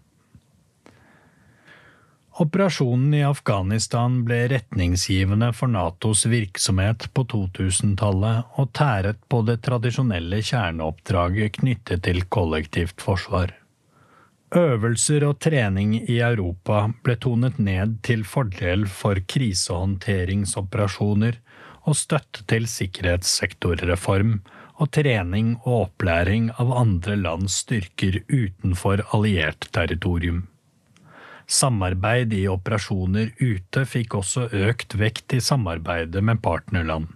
[2.40, 10.40] Operasjonen i Afghanistan ble retningsgivende for Natos virksomhet på 2000-tallet og tæret på det tradisjonelle
[10.40, 13.52] kjerneoppdraget knyttet til kollektivt forsvar.
[14.56, 21.36] Øvelser og trening i Europa ble tonet ned til fordel for krisehåndteringsoperasjoner
[21.84, 24.40] og støtte til sikkerhetssektorreform
[24.78, 30.46] og trening og opplæring av andre lands styrker utenfor alliert territorium.
[31.48, 37.08] Samarbeid i operasjoner ute fikk også økt vekt i samarbeidet med partnerland.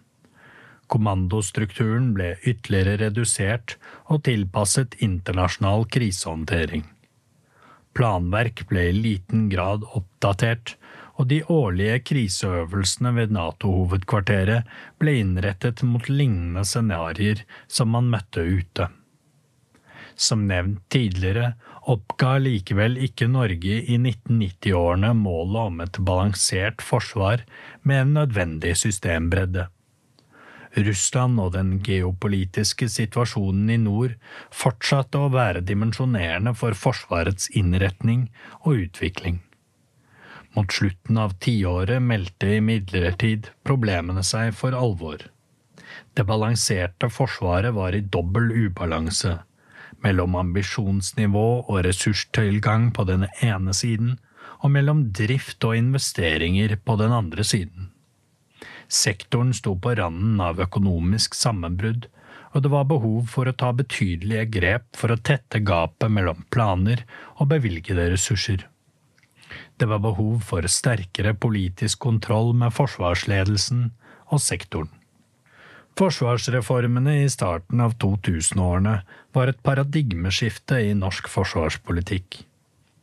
[0.92, 3.76] Kommandostrukturen ble ytterligere redusert
[4.12, 6.84] og tilpasset internasjonal krisehåndtering.
[7.96, 10.76] Planverk ble i liten grad oppdatert,
[11.20, 14.68] og de årlige kriseøvelsene ved Nato-hovedkvarteret
[15.02, 18.88] ble innrettet mot lignende scenarioer som man møtte ute.
[20.16, 21.54] Som nevnt tidligere
[21.92, 27.44] oppga likevel ikke Norge i 1990-årene målet om et balansert forsvar
[27.82, 29.68] med en nødvendig systembredde.
[30.72, 34.14] Russland og den geopolitiske situasjonen i nord
[34.56, 38.30] fortsatte å være dimensjonerende for Forsvarets innretning
[38.62, 39.42] og utvikling.
[40.54, 45.24] Mot slutten av tiåret meldte imidlertid problemene seg for alvor.
[46.12, 49.38] Det balanserte forsvaret var i dobbel ubalanse,
[50.04, 54.18] mellom ambisjonsnivå og ressurstilgang på den ene siden,
[54.62, 57.88] og mellom drift og investeringer på den andre siden.
[58.92, 62.10] Sektoren sto på randen av økonomisk sammenbrudd,
[62.52, 67.06] og det var behov for å ta betydelige grep for å tette gapet mellom planer
[67.38, 68.66] og bevilgede ressurser.
[69.82, 73.88] Det var behov for sterkere politisk kontroll med forsvarsledelsen
[74.30, 74.92] og sektoren.
[75.98, 78.92] Forsvarsreformene i starten av 2000-årene
[79.34, 82.38] var et paradigmeskifte i norsk forsvarspolitikk.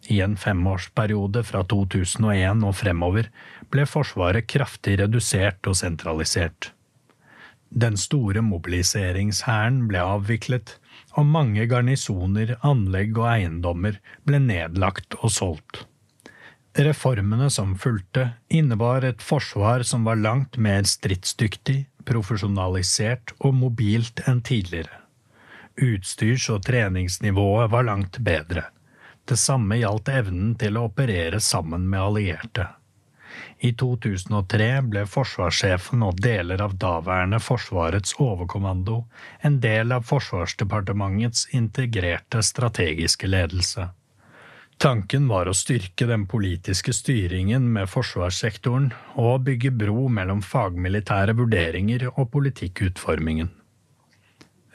[0.08, 3.28] I en femårsperiode fra 2001 og fremover
[3.76, 6.72] ble Forsvaret kraftig redusert og sentralisert.
[7.70, 10.78] Den store mobiliseringshæren ble avviklet,
[11.20, 15.84] og mange garnisoner, anlegg og eiendommer ble nedlagt og solgt.
[16.80, 24.40] Reformene som fulgte, innebar et forsvar som var langt mer stridsdyktig, profesjonalisert og mobilt enn
[24.48, 25.02] tidligere.
[25.76, 28.64] Utstyrs- og treningsnivået var langt bedre.
[29.28, 32.70] Det samme gjaldt evnen til å operere sammen med allierte.
[33.60, 39.02] I 2003 ble forsvarssjefen og deler av daværende Forsvarets overkommando
[39.44, 43.92] en del av Forsvarsdepartementets integrerte strategiske ledelse.
[44.80, 52.06] Tanken var å styrke den politiske styringen med forsvarssektoren og bygge bro mellom fagmilitære vurderinger
[52.14, 53.50] og politikkutformingen.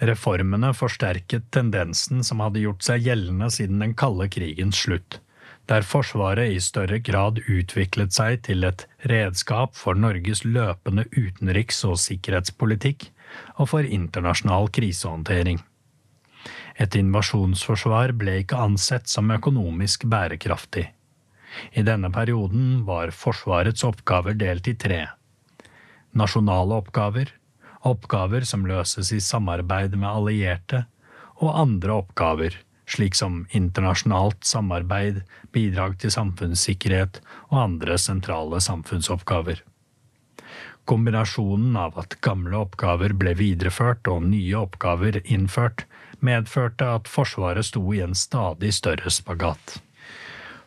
[0.05, 5.23] Reformene forsterket tendensen som hadde gjort seg gjeldende siden den kalde krigens slutt,
[5.73, 11.97] der Forsvaret i større grad utviklet seg til et redskap for Norges løpende utenriks- og
[12.03, 13.09] sikkerhetspolitikk
[13.57, 15.65] og for internasjonal krisehåndtering.
[16.75, 20.89] Et invasjonsforsvar ble ikke ansett som økonomisk bærekraftig.
[21.79, 25.05] I denne perioden var Forsvarets oppgaver delt i tre.
[26.19, 27.31] Nasjonale oppgaver,
[27.87, 30.85] oppgaver som løses i samarbeid med allierte,
[31.43, 32.57] og andre oppgaver,
[32.91, 35.23] slik som internasjonalt samarbeid,
[35.55, 37.21] bidrag til samfunnssikkerhet
[37.51, 39.63] og andre sentrale samfunnsoppgaver.
[40.85, 45.87] Kombinasjonen av at gamle oppgaver ble videreført og nye oppgaver innført,
[46.25, 49.81] medførte at Forsvaret sto i en stadig større spagat.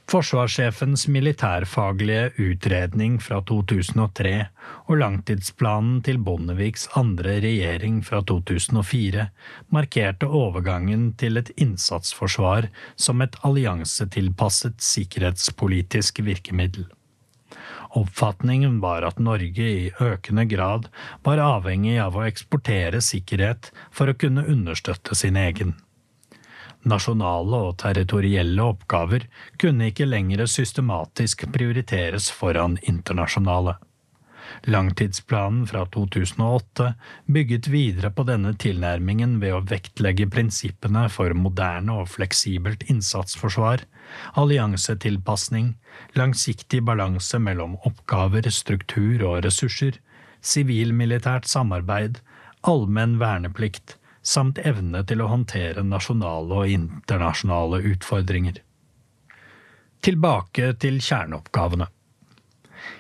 [0.07, 4.45] Forsvarssjefens militærfaglige utredning fra 2003
[4.87, 9.27] og langtidsplanen til Bondeviks andre regjering fra 2004
[9.75, 16.87] markerte overgangen til et innsatsforsvar som et alliansetilpasset sikkerhetspolitisk virkemiddel.
[17.95, 20.88] Oppfatningen var at Norge i økende grad
[21.23, 25.75] var avhengig av å eksportere sikkerhet for å kunne understøtte sin egen.
[26.88, 29.25] Nasjonale og territorielle oppgaver
[29.59, 33.77] kunne ikke lenger systematisk prioriteres foran internasjonale.
[34.71, 36.93] Langtidsplanen fra 2008
[37.25, 43.83] bygget videre på denne tilnærmingen ved å vektlegge prinsippene for moderne og fleksibelt innsatsforsvar,
[44.39, 45.75] alliansetilpasning,
[46.13, 49.99] langsiktig balanse mellom oppgaver, struktur og ressurser,
[50.41, 52.21] sivil-militært samarbeid,
[52.67, 58.61] allmenn verneplikt, samt evne til å håndtere nasjonale og internasjonale utfordringer.
[60.03, 61.87] Tilbake til kjerneoppgavene.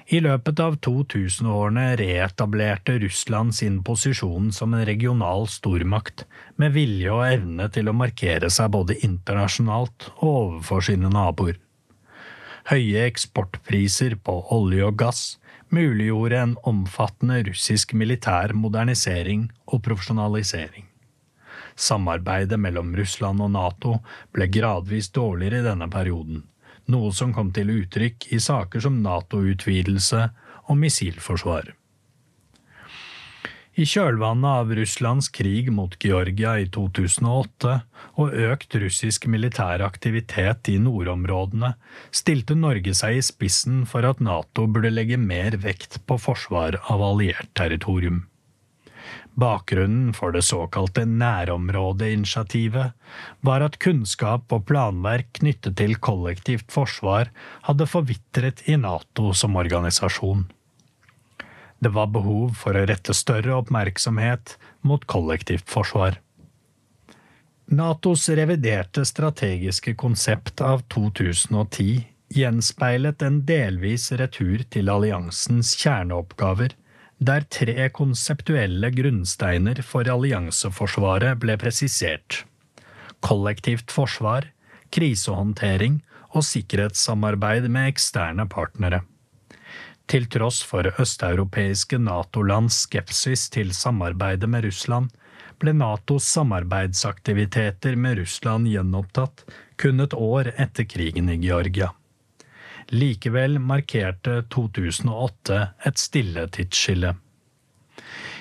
[0.07, 6.23] I løpet av 2000-årene reetablerte Russland sin posisjon som en regional stormakt,
[6.55, 11.59] med vilje og evne til å markere seg både internasjonalt og overfor sine naboer.
[12.71, 15.21] Høye eksportpriser på olje og gass
[15.75, 20.87] muliggjorde en omfattende russisk militær modernisering og profesjonalisering.
[21.75, 23.99] Samarbeidet mellom Russland og Nato
[24.31, 26.45] ble gradvis dårligere i denne perioden,
[26.91, 30.29] noe som kom til uttrykk i saker som Nato-utvidelse
[30.67, 31.73] og missilforsvar.
[33.77, 37.73] I kjølvannet av Russlands krig mot Georgia i 2008
[38.17, 41.75] og økt russisk militær aktivitet i nordområdene
[42.09, 47.05] stilte Norge seg i spissen for at Nato burde legge mer vekt på forsvar av
[47.05, 48.23] alliert territorium.
[49.37, 52.93] Bakgrunnen for det såkalte nærområdeinitiativet
[53.45, 57.29] var at kunnskap og planverk knyttet til kollektivt forsvar
[57.67, 60.47] hadde forvitret i Nato som organisasjon.
[61.77, 66.17] Det var behov for å rette større oppmerksomhet mot kollektivt forsvar.
[67.67, 76.73] Natos reviderte strategiske konsept av 2010 gjenspeilet en delvis retur til alliansens kjerneoppgaver–
[77.19, 82.43] der tre konseptuelle grunnsteiner for allianseforsvaret ble presisert
[83.25, 84.45] kollektivt forsvar,
[84.93, 86.01] krisehåndtering
[86.35, 89.01] og sikkerhetssamarbeid med eksterne partnere.
[90.07, 95.09] Til tross for østeuropeiske Nato-lands skepsis til samarbeidet med Russland,
[95.59, 99.43] ble Natos samarbeidsaktiviteter med Russland gjenopptatt
[99.81, 101.91] kun et år etter krigen i Georgia.
[102.91, 107.15] Likevel markerte 2008 et stille tidsskille.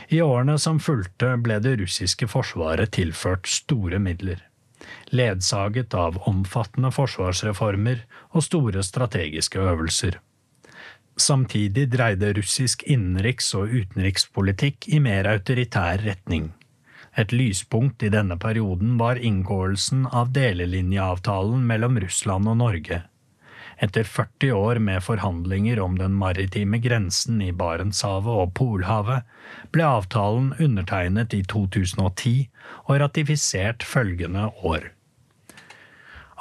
[0.08, 4.44] I årene som fulgte ble det russiske forsvaret tilført store midler
[5.10, 8.02] ledsaget av omfattende forsvarsreformer
[8.34, 10.20] og store strategiske øvelser.
[11.16, 16.52] Samtidig dreide russisk innenriks- og utenrikspolitikk i mer autoritær retning.
[17.16, 23.06] Et lyspunkt i denne perioden var inngåelsen av delelinjeavtalen mellom Russland og Norge.
[23.76, 29.26] Etter 40 år med forhandlinger om den maritime grensen i Barentshavet og Polhavet,
[29.72, 32.48] ble avtalen undertegnet i 2010
[32.86, 34.92] og ratifisert følgende år.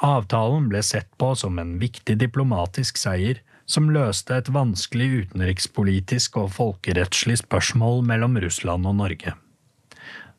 [0.04, 6.52] Avtalen ble sett på som en viktig diplomatisk seier som løste et vanskelig utenrikspolitisk og
[6.56, 9.34] folkerettslig spørsmål mellom Russland og Norge.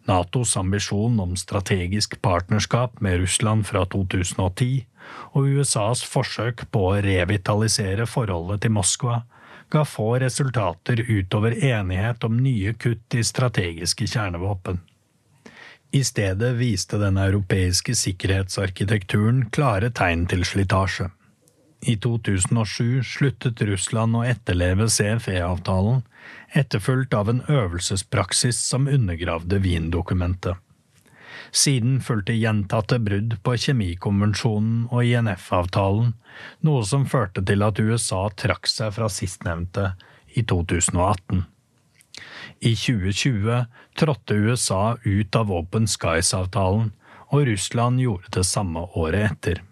[0.07, 4.85] Natos ambisjon om strategisk partnerskap med Russland fra 2010
[5.33, 9.21] og USAs forsøk på å revitalisere forholdet til Moskva
[9.69, 14.79] ga få resultater utover enighet om nye kutt i strategiske kjernevåpen.
[15.91, 21.09] I stedet viste den europeiske sikkerhetsarkitekturen klare tegn til slitasje.
[21.87, 26.01] I 2007 sluttet Russland å etterleve CFE-avtalen,
[26.57, 30.57] etterfulgt av en øvelsespraksis som undergravde Wien-dokumentet.
[31.51, 36.13] Siden fulgte gjentatte brudd på Kjemikonvensjonen og INF-avtalen,
[36.67, 39.91] noe som førte til at USA trakk seg fra sistnevnte
[40.35, 41.45] i 2018.
[42.59, 43.65] I 2020
[43.99, 46.91] trådte USA ut av Open Skies-avtalen,
[47.27, 49.63] og Russland gjorde det samme året etter.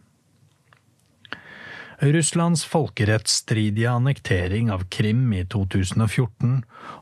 [1.99, 6.57] Russlands folkerettsstridige annektering av Krim i 2014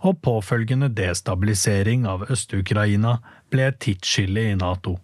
[0.06, 3.18] og påfølgende destabilisering av Øst-Ukraina
[3.50, 5.00] ble et tidsskille i Nato.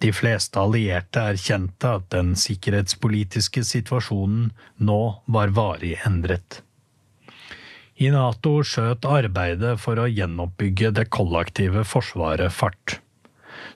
[0.00, 6.62] De fleste allierte erkjente at den sikkerhetspolitiske situasjonen nå var varig endret.
[7.96, 13.00] I Nato skjøt arbeidet for å gjenoppbygge det kollektive forsvaret fart.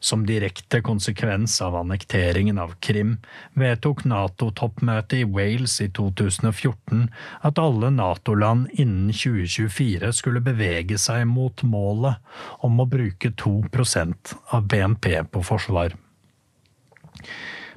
[0.01, 3.19] Som direkte konsekvens av annekteringen av Krim
[3.53, 7.03] vedtok Nato-toppmøtet i Wales i 2014
[7.45, 12.17] at alle Nato-land innen 2024 skulle bevege seg mot målet
[12.65, 15.93] om å bruke 2% av BNP på forsvar.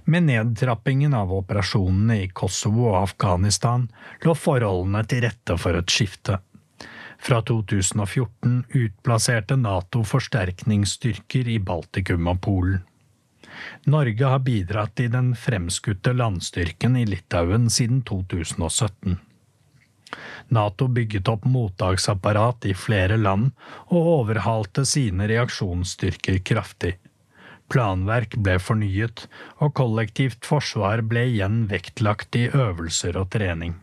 [0.08, 3.86] Med nedtrappingen av operasjonene i Kosovo og Afghanistan
[4.24, 6.40] lå forholdene til rette for et skifte.
[7.24, 12.82] Fra 2014 utplasserte Nato forsterkningsstyrker i Baltikum og Polen.
[13.88, 19.16] Norge har bidratt i den fremskutte landstyrken i Litauen siden 2017.
[20.52, 23.54] Nato bygget opp mottaksapparat i flere land
[23.86, 26.98] og overhalte sine reaksjonsstyrker kraftig.
[27.72, 29.30] Planverk ble fornyet,
[29.64, 33.80] og kollektivt forsvar ble igjen vektlagt i øvelser og trening.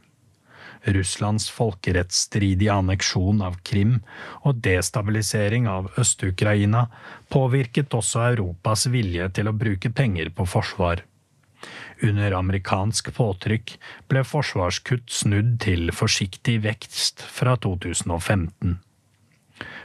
[0.84, 3.98] Russlands folkerettsstridige anneksjon av Krim
[4.48, 6.86] og destabilisering av Øst-Ukraina
[7.32, 11.04] påvirket også Europas vilje til å bruke penger på forsvar.
[12.00, 13.74] Under amerikansk påtrykk
[14.08, 18.78] ble forsvarskutt snudd til forsiktig vekst fra 2015.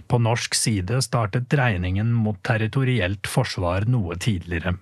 [0.08, 4.78] På norsk side startet dreiningen mot territorielt forsvar noe tidligere.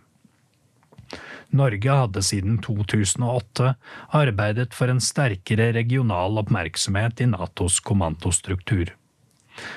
[1.54, 3.76] Norge hadde siden 2008
[4.18, 8.93] arbeidet for en sterkere regional oppmerksomhet i Natos kommandostruktur.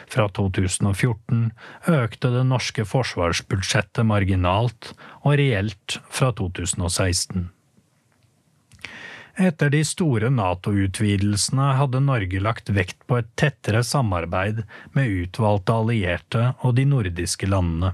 [0.09, 1.51] Fra 2014
[1.93, 7.51] økte det norske forsvarsbudsjettet marginalt og reelt fra 2016.
[9.37, 14.63] Etter de store Nato-utvidelsene hadde Norge lagt vekt på et tettere samarbeid
[14.97, 17.93] med utvalgte allierte og de nordiske landene.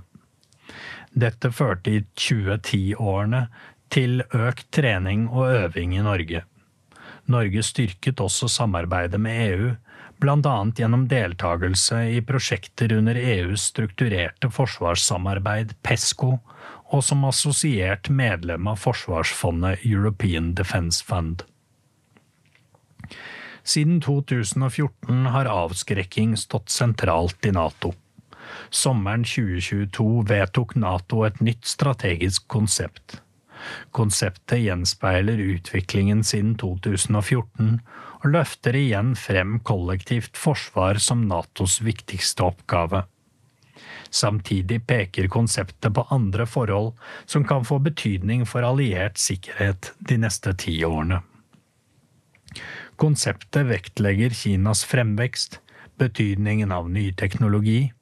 [1.13, 3.43] Dette førte i 2010-årene
[3.93, 6.43] til økt trening og øving i Norge.
[7.31, 9.73] Norge styrket også samarbeidet med EU,
[10.23, 10.57] bl.a.
[10.79, 16.37] gjennom deltakelse i prosjekter under EUs strukturerte forsvarssamarbeid PESCO
[16.93, 21.43] og som assosiert medlem av forsvarsfondet European Defence Fund.
[23.63, 27.93] Siden 2014 har avskrekking stått sentralt i Nato.
[28.71, 33.21] Sommeren 2022 vedtok Nato et nytt strategisk konsept.
[33.91, 37.81] Konseptet gjenspeiler utviklingen siden 2014
[38.23, 43.05] og løfter igjen frem kollektivt forsvar som Natos viktigste oppgave.
[44.13, 46.93] Samtidig peker konseptet på andre forhold
[47.25, 51.23] som kan få betydning for alliert sikkerhet de neste ti årene.
[53.01, 55.59] Konseptet vektlegger Kinas fremvekst,
[55.99, 57.93] betydningen av ny teknologi,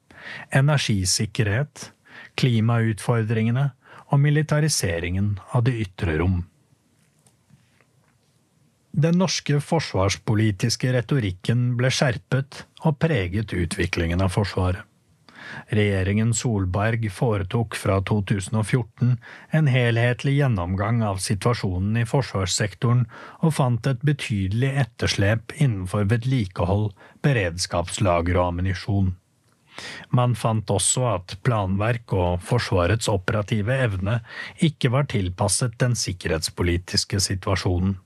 [0.51, 1.91] energisikkerhet,
[2.35, 3.71] klimautfordringene
[4.11, 6.41] og militariseringen av det ytre rom.
[8.91, 14.83] Den norske forsvarspolitiske retorikken ble skjerpet og preget utviklingen av Forsvaret.
[15.71, 19.15] Regjeringen Solberg foretok fra 2014
[19.57, 23.05] en helhetlig gjennomgang av situasjonen i forsvarssektoren
[23.41, 26.91] og fant et betydelig etterslep innenfor vedlikehold,
[27.25, 29.15] beredskapslager og ammunisjon.
[30.11, 34.19] Man fant også at planverk og Forsvarets operative evne
[34.59, 37.97] ikke var tilpasset den sikkerhetspolitiske situasjonen.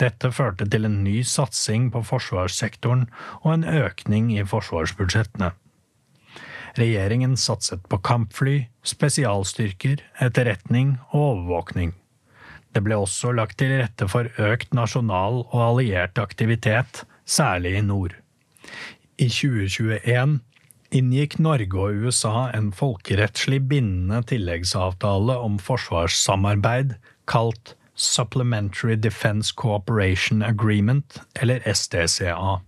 [0.00, 3.06] Dette førte til en ny satsing på forsvarssektoren
[3.42, 5.52] og en økning i forsvarsbudsjettene.
[6.78, 11.94] Regjeringen satset på kampfly, spesialstyrker, etterretning og overvåkning.
[12.70, 18.14] Det ble også lagt til rette for økt nasjonal og alliert aktivitet, særlig i nord.
[19.18, 20.38] I 2021
[20.94, 26.96] inngikk Norge og USA en folkerettslig bindende tilleggsavtale om forsvarssamarbeid
[27.30, 32.60] kalt Supplementary Defense Cooperation Agreement, eller SDCA.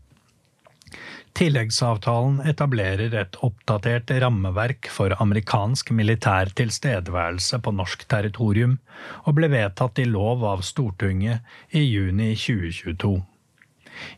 [1.32, 8.76] Tilleggsavtalen etablerer et oppdatert rammeverk for amerikansk militær tilstedeværelse på norsk territorium,
[9.24, 11.40] og ble vedtatt i lov av Stortinget
[11.72, 13.16] i juni 2022.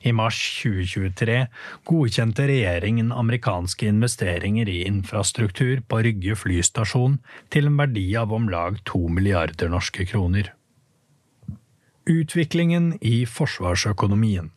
[0.03, 1.39] I mars 2023
[1.89, 7.20] godkjente regjeringen amerikanske investeringer i infrastruktur på Rygge flystasjon
[7.55, 10.53] til en verdi av om lag to milliarder norske kroner.
[12.11, 14.53] Utviklingen i forsvarsøkonomien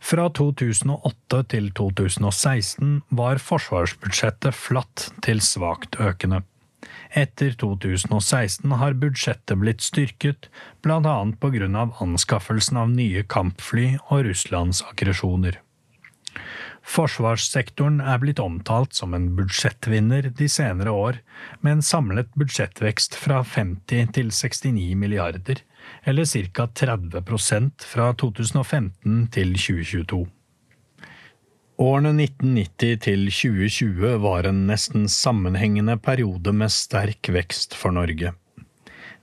[0.00, 6.42] fra 2008 til 2016 var forsvarsbudsjettet flatt til svakt økende.
[7.10, 10.46] Etter 2016 har budsjettet blitt styrket,
[10.82, 11.00] bl.a.
[11.02, 15.58] av anskaffelsen av nye kampfly og Russlands aggresjoner.
[16.86, 21.20] Forsvarssektoren er blitt omtalt som en budsjettvinner de senere år,
[21.60, 25.62] med en samlet budsjettvekst fra 50 til 69 milliarder,
[26.04, 26.66] eller ca.
[26.66, 30.26] 30% fra 2015 til 2022.
[31.80, 38.34] Årene 1990 til 2020 var en nesten sammenhengende periode med sterk vekst for Norge.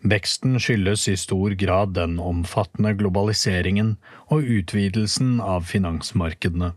[0.01, 3.91] Veksten skyldes i stor grad den omfattende globaliseringen
[4.34, 6.72] og utvidelsen av finansmarkedene.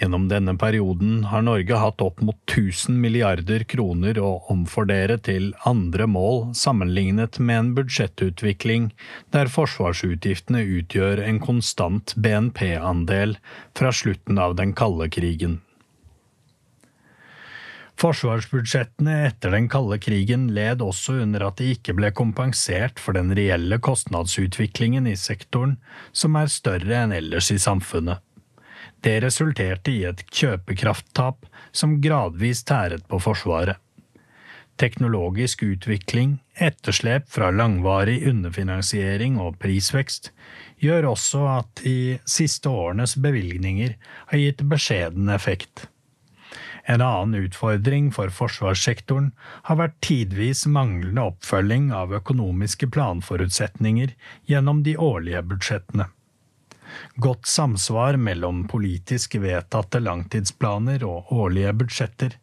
[0.00, 6.06] Gjennom denne perioden har Norge hatt opp mot 1000 milliarder kroner å omfordere til andre
[6.08, 8.90] mål sammenlignet med en budsjettutvikling
[9.36, 13.36] der forsvarsutgiftene utgjør en konstant BNP-andel
[13.76, 15.60] fra slutten av den kalde krigen.
[18.00, 23.34] Forsvarsbudsjettene etter den kalde krigen led også under at de ikke ble kompensert for den
[23.36, 25.76] reelle kostnadsutviklingen i sektoren,
[26.16, 28.24] som er større enn ellers i samfunnet.
[29.00, 33.78] Det resulterte i et kjøpekrafttap som gradvis tæret på Forsvaret.
[34.80, 40.30] Teknologisk utvikling, etterslep fra langvarig underfinansiering og prisvekst
[40.80, 43.96] gjør også at de siste årenes bevilgninger
[44.32, 45.88] har gitt beskjeden effekt.
[46.88, 49.32] En annen utfordring for forsvarssektoren
[49.68, 54.16] har vært tidvis manglende oppfølging av økonomiske planforutsetninger
[54.48, 56.08] gjennom de årlige budsjettene.
[57.16, 62.36] Godt samsvar mellom politisk vedtatte langtidsplaner og årlige budsjetter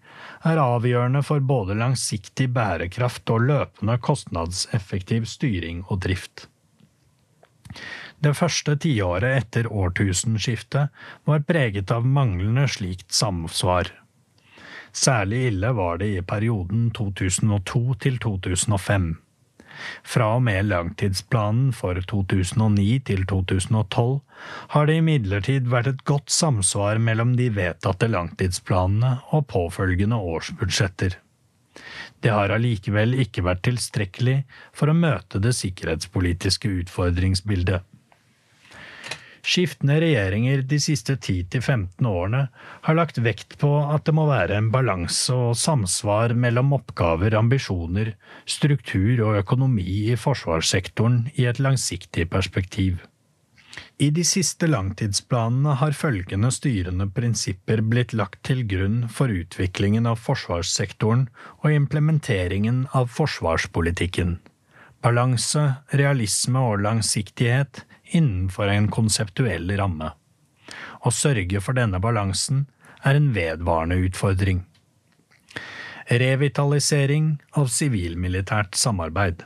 [0.47, 6.47] er avgjørende for både langsiktig bærekraft og løpende kostnadseffektiv styring og drift.
[8.23, 10.89] Det første tiåret etter årtusenskiftet
[11.29, 13.91] var preget av manglende slikt samsvar.
[14.97, 19.11] Særlig ille var det i perioden 2002 til 2005.
[20.03, 24.17] Fra og med langtidsplanen for 2009 til 2012
[24.73, 31.17] har det imidlertid vært et godt samsvar mellom de vedtatte langtidsplanene og påfølgende årsbudsjetter.
[32.23, 34.39] Det har allikevel ikke vært tilstrekkelig
[34.75, 37.85] for å møte det sikkerhetspolitiske utfordringsbildet.
[39.47, 42.41] Skiftende regjeringer de siste 10–15 årene
[42.83, 48.11] har lagt vekt på at det må være en balanse og samsvar mellom oppgaver, ambisjoner,
[48.43, 52.99] struktur og økonomi i forsvarssektoren i et langsiktig perspektiv.
[54.03, 60.19] I de siste langtidsplanene har følgende styrende prinsipper blitt lagt til grunn for utviklingen av
[60.27, 61.29] forsvarssektoren
[61.63, 64.39] og implementeringen av forsvarspolitikken.
[65.01, 65.61] balanse,
[65.93, 67.85] realisme og langsiktighet
[68.15, 70.13] innenfor en konseptuell ramme.
[71.03, 72.65] Å sørge for denne balansen
[73.03, 74.63] er en vedvarende utfordring.
[76.07, 79.43] Revitalisering av sivilmilitært samarbeid.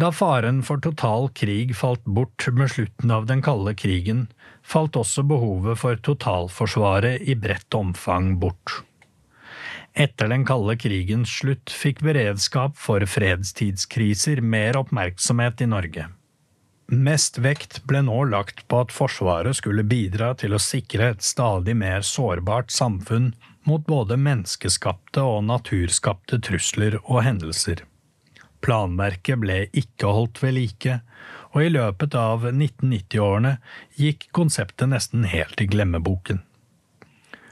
[0.00, 4.28] Da faren for total krig falt bort med slutten av den kalde krigen,
[4.62, 8.80] falt også behovet for totalforsvaret i bredt omfang bort.
[9.94, 16.06] Etter den kalde krigens slutt fikk beredskap for fredstidskriser mer oppmerksomhet i Norge.
[16.90, 21.76] Mest vekt ble nå lagt på at Forsvaret skulle bidra til å sikre et stadig
[21.78, 23.32] mer sårbart samfunn
[23.68, 27.84] mot både menneskeskapte og naturskapte trusler og hendelser.
[28.60, 30.98] Planverket ble ikke holdt ved like,
[31.54, 33.56] og i løpet av 1990-årene
[33.98, 36.42] gikk konseptet nesten helt i glemmeboken.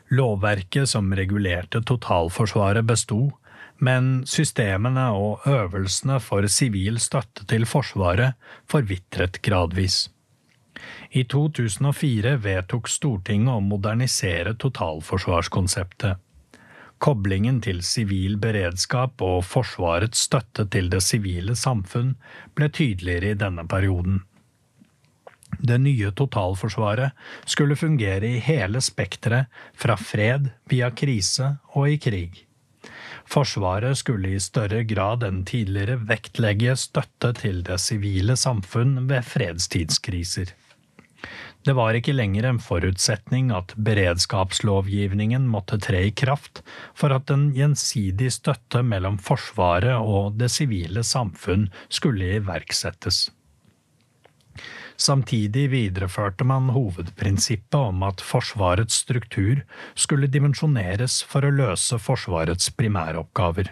[0.09, 3.33] Lovverket som regulerte totalforsvaret besto,
[3.79, 8.39] men systemene og øvelsene for sivil støtte til Forsvaret
[8.71, 10.09] forvitret gradvis.
[11.11, 16.19] I 2004 vedtok Stortinget å modernisere totalforsvarskonseptet.
[16.99, 22.17] Koblingen til sivil beredskap og Forsvarets støtte til det sivile samfunn
[22.59, 24.25] ble tydeligere i denne perioden.
[25.59, 32.45] Det nye totalforsvaret skulle fungere i hele spekteret, fra fred via krise og i krig.
[33.29, 40.55] Forsvaret skulle i større grad enn tidligere vektlegge støtte til det sivile samfunn ved fredstidskriser.
[41.67, 46.63] Det var ikke lenger en forutsetning at beredskapslovgivningen måtte tre i kraft
[46.97, 53.27] for at en gjensidig støtte mellom Forsvaret og det sivile samfunn skulle iverksettes.
[54.99, 59.63] Samtidig videreførte man hovedprinsippet om at Forsvarets struktur
[59.95, 63.71] skulle dimensjoneres for å løse Forsvarets primæroppgaver.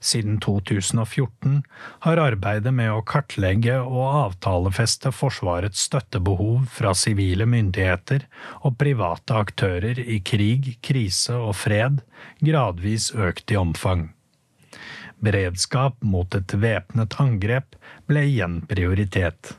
[0.00, 1.62] Siden 2014
[2.04, 8.24] har arbeidet med å kartlegge og avtalefeste Forsvarets støttebehov fra sivile myndigheter
[8.60, 12.00] og private aktører i krig, krise og fred
[12.44, 14.10] gradvis økt i omfang.
[15.20, 17.76] Beredskap mot et væpnet angrep
[18.08, 19.56] ble igjen prioritet.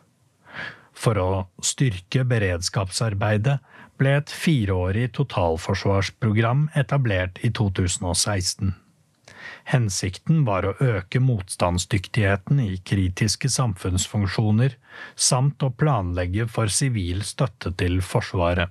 [1.02, 1.30] For å
[1.66, 3.58] styrke beredskapsarbeidet
[3.98, 8.76] ble et fireårig totalforsvarsprogram etablert i 2016.
[9.72, 14.76] Hensikten var å øke motstandsdyktigheten i kritiske samfunnsfunksjoner,
[15.16, 18.70] samt å planlegge for sivil støtte til Forsvaret.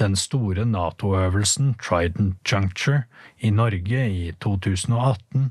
[0.00, 3.04] Den store NATO-øvelsen Trident Juncture
[3.44, 5.50] i Norge i 2018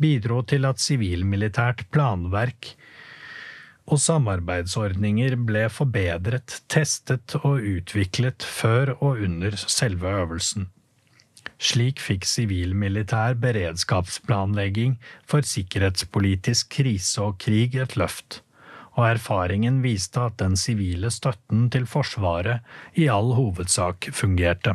[0.00, 2.72] bidro til at sivilmilitært planverk
[3.90, 10.68] og samarbeidsordninger ble forbedret, testet og utviklet før og under selve øvelsen.
[11.62, 14.96] Slik fikk sivil-militær beredskapsplanlegging
[15.28, 18.40] for sikkerhetspolitisk krise og krig et løft,
[18.98, 24.74] og erfaringen viste at den sivile støtten til Forsvaret i all hovedsak fungerte.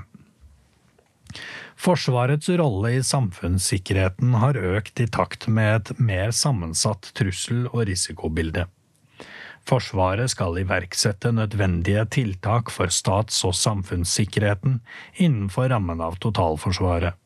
[1.78, 8.66] Forsvarets rolle i samfunnssikkerheten har økt i takt med et mer sammensatt trussel- og risikobilde.
[9.68, 14.80] Forsvaret skal iverksette nødvendige tiltak for stats- og samfunnssikkerheten
[15.20, 17.18] innenfor rammen av totalforsvaret.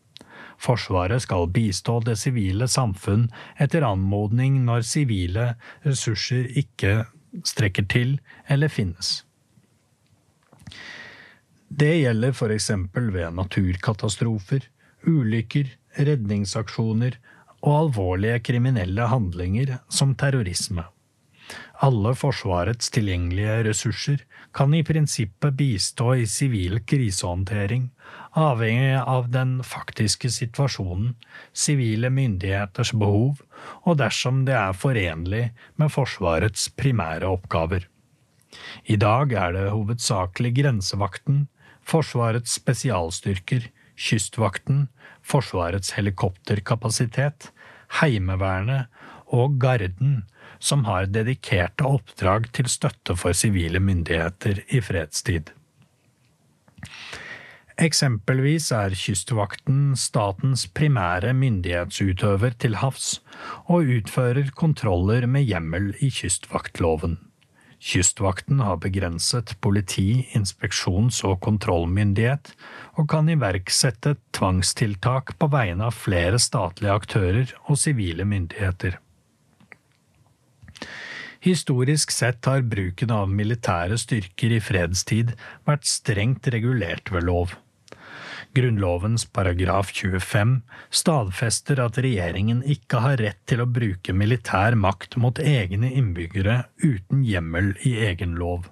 [0.61, 3.27] Forsvaret skal bistå det sivile samfunn
[3.61, 5.51] etter anmodning når sivile
[5.85, 7.03] ressurser ikke
[7.45, 8.15] strekker til
[8.49, 9.21] eller finnes.
[11.71, 14.65] Det gjelder for eksempel ved naturkatastrofer,
[15.07, 17.19] ulykker, redningsaksjoner
[17.61, 20.83] og alvorlige kriminelle handlinger som terrorisme.
[21.81, 24.23] Alle Forsvarets tilgjengelige ressurser
[24.53, 27.87] kan i prinsippet bistå i sivil krisehåndtering,
[28.37, 31.15] avhengig av den faktiske situasjonen,
[31.53, 33.41] sivile myndigheters behov
[33.81, 35.47] og dersom det er forenlig
[35.81, 37.87] med Forsvarets primære oppgaver.
[38.85, 41.45] I dag er det hovedsakelig grensevakten,
[41.81, 43.69] Forsvarets spesialstyrker,
[44.01, 44.87] Kystvakten,
[45.21, 47.51] Forsvarets helikopterkapasitet,
[48.01, 48.87] Heimevernet
[49.31, 50.21] og Garden
[50.61, 55.51] som har dedikerte oppdrag til støtte for sivile myndigheter i fredstid.
[57.81, 63.15] Eksempelvis er Kystvakten statens primære myndighetsutøver til havs,
[63.65, 67.17] og utfører kontroller med hjemmel i kystvaktloven.
[67.81, 72.51] Kystvakten har begrenset politi-, inspeksjons- og kontrollmyndighet,
[73.01, 78.99] og kan iverksette tvangstiltak på vegne av flere statlige aktører og sivile myndigheter.
[81.41, 85.31] Historisk sett har bruken av militære styrker i fredstid
[85.65, 87.55] vært strengt regulert ved lov.
[88.53, 90.59] Grunnlovens paragraf 25
[90.93, 97.25] stadfester at regjeringen ikke har rett til å bruke militær makt mot egne innbyggere uten
[97.25, 98.69] hjemmel i egen lov.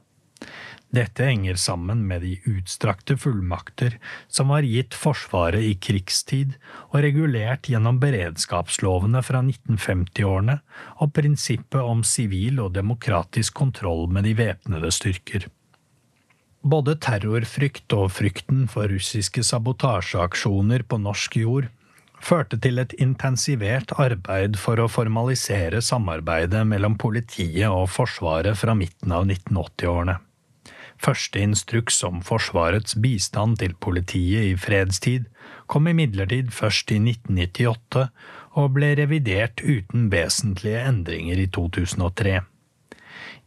[0.89, 6.55] Dette henger sammen med de utstrakte fullmakter som var gitt Forsvaret i krigstid
[6.89, 10.55] og regulert gjennom beredskapslovene fra 1950-årene
[10.97, 15.45] og prinsippet om sivil og demokratisk kontroll med de væpnede styrker.
[16.65, 21.69] Både terrorfrykt og frykten for russiske sabotasjeaksjoner på norsk jord
[22.19, 29.13] førte til et intensivert arbeid for å formalisere samarbeidet mellom politiet og Forsvaret fra midten
[29.15, 30.17] av 1980-årene.
[30.99, 35.30] Første instruks om Forsvarets bistand til politiet i fredstid
[35.71, 38.09] kom imidlertid først i 1998
[38.59, 42.41] og ble revidert uten vesentlige endringer i 2003.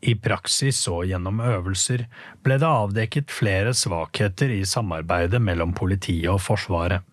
[0.03, 2.07] I praksis og gjennom øvelser
[2.43, 7.05] ble det avdekket flere svakheter i samarbeidet mellom politiet og Forsvaret.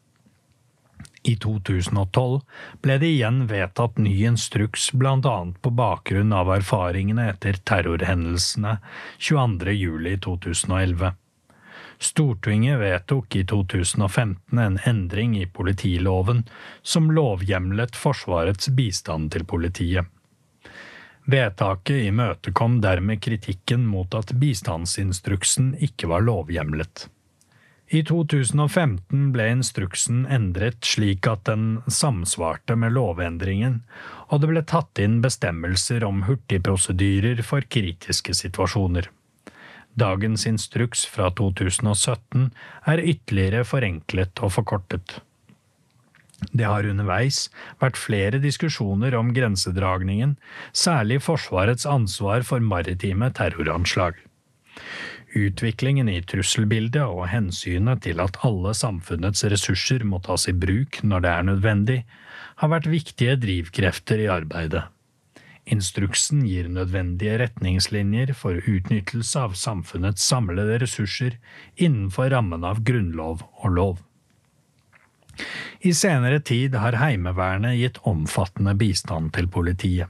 [1.23, 2.41] I 2012
[2.81, 5.37] ble det igjen vedtatt ny instruks bl.a.
[5.61, 8.77] på bakgrunn av erfaringene etter terrorhendelsene
[9.19, 11.11] 22.07.2011.
[11.99, 16.45] Stortinget vedtok i 2015 en endring i politiloven
[16.81, 20.07] som lovhjemlet Forsvarets bistand til politiet.
[21.29, 27.09] Vedtaket imøtekom dermed kritikken mot at bistandsinstruksen ikke var lovhjemlet.
[27.89, 33.79] I 2015 ble instruksen endret slik at den samsvarte med lovendringen,
[34.29, 39.09] og det ble tatt inn bestemmelser om hurtigprosedyrer for kritiske situasjoner.
[39.97, 42.51] Dagens instruks fra 2017
[42.93, 45.17] er ytterligere forenklet og forkortet.
[46.53, 47.47] Det har underveis
[47.81, 50.37] vært flere diskusjoner om grensedragningen,
[50.71, 54.13] særlig Forsvarets ansvar for maritime terroranslag.
[55.37, 61.25] Utviklingen i trusselbildet og hensynet til at alle samfunnets ressurser må tas i bruk når
[61.25, 61.99] det er nødvendig,
[62.59, 64.87] har vært viktige drivkrefter i arbeidet.
[65.69, 71.37] Instruksen gir nødvendige retningslinjer for utnyttelse av samfunnets samlede ressurser
[71.77, 73.97] innenfor rammen av grunnlov og lov.
[75.85, 80.09] I senere tid har Heimevernet gitt omfattende bistand til politiet.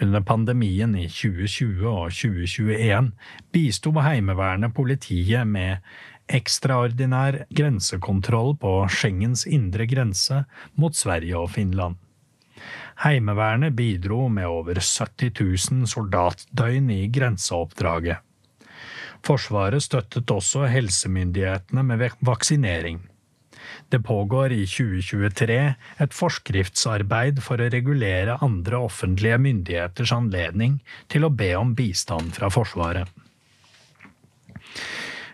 [0.00, 3.10] Under pandemien i 2020 og 2021
[3.52, 5.84] bisto Heimevernet politiet med
[6.30, 10.44] ekstraordinær grensekontroll på Schengens indre grense
[10.78, 11.98] mot Sverige og Finland.
[13.04, 18.20] Heimevernet bidro med over 70 000 soldatdøgn i grenseoppdraget.
[19.24, 23.00] Forsvaret støttet også helsemyndighetene med vaksinering.
[23.88, 25.58] Det pågår i 2023
[26.04, 30.78] et forskriftsarbeid for å regulere andre offentlige myndigheters anledning
[31.12, 33.08] til å be om bistand fra Forsvaret.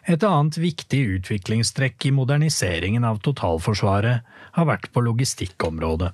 [0.07, 6.13] Et annet viktig utviklingstrekk i moderniseringen av totalforsvaret har vært på logistikkområdet.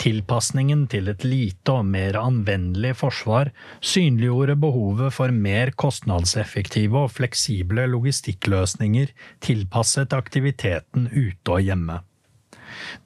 [0.00, 3.50] Tilpasningen til et lite og mer anvendelig forsvar
[3.84, 9.12] synliggjorde behovet for mer kostnadseffektive og fleksible logistikkløsninger
[9.44, 11.98] tilpasset aktiviteten ute og hjemme.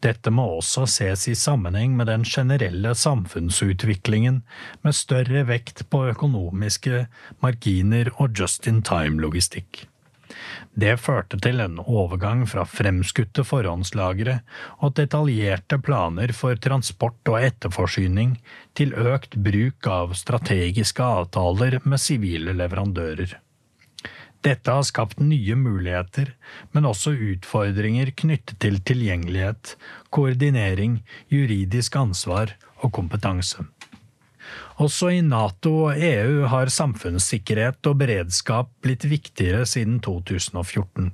[0.05, 4.43] Dette må også ses i sammenheng med den generelle samfunnsutviklingen,
[4.85, 7.07] med større vekt på økonomiske
[7.43, 9.89] marginer og just in time-logistikk.
[10.75, 14.41] Det førte til en overgang fra fremskutte forhåndslagre
[14.81, 18.37] og detaljerte planer for transport og etterforsyning
[18.79, 23.39] til økt bruk av strategiske avtaler med sivile leverandører.
[24.45, 26.35] Dette har skapt nye muligheter,
[26.77, 29.73] men også utfordringer knyttet til tilgjengelighet,
[30.13, 30.99] koordinering,
[31.33, 32.53] juridisk ansvar
[32.83, 33.65] og kompetanse.
[34.83, 41.13] Også i Nato og EU har samfunnssikkerhet og beredskap blitt viktigere siden 2014.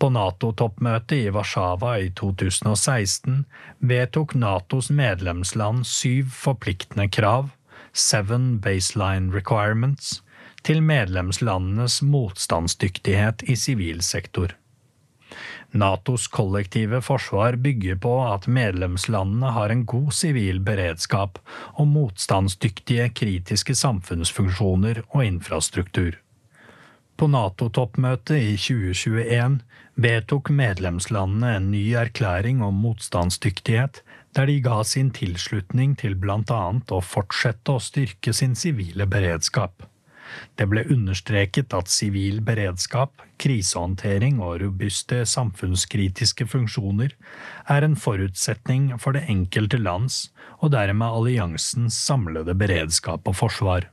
[0.00, 3.42] På Nato-toppmøtet i Warszawa i 2016
[3.90, 7.50] vedtok Natos medlemsland syv forpliktende krav,
[7.92, 10.20] seven baseline requirements,
[10.62, 14.54] til medlemslandenes motstandsdyktighet i sivil sektor.
[15.72, 21.38] Natos kollektive forsvar bygger på at medlemslandene har en god sivil beredskap
[21.76, 26.18] og motstandsdyktige kritiske samfunnsfunksjoner og infrastruktur.
[27.20, 29.60] På Nato-toppmøtet i 2021
[30.00, 34.02] vedtok medlemslandene en ny erklæring om motstandsdyktighet,
[34.34, 39.89] der de ga sin tilslutning til blant annet å fortsette å styrke sin sivile beredskap.
[40.58, 47.14] Det ble understreket at sivil beredskap, krisehåndtering og robuste samfunnskritiske funksjoner
[47.70, 50.28] er en forutsetning for det enkelte lands
[50.60, 53.88] og dermed alliansens samlede beredskap og forsvar.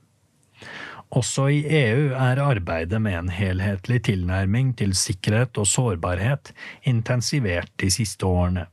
[1.15, 6.51] Også i EU er arbeidet med en helhetlig tilnærming til sikkerhet og sårbarhet
[6.83, 8.65] intensivert de siste årene.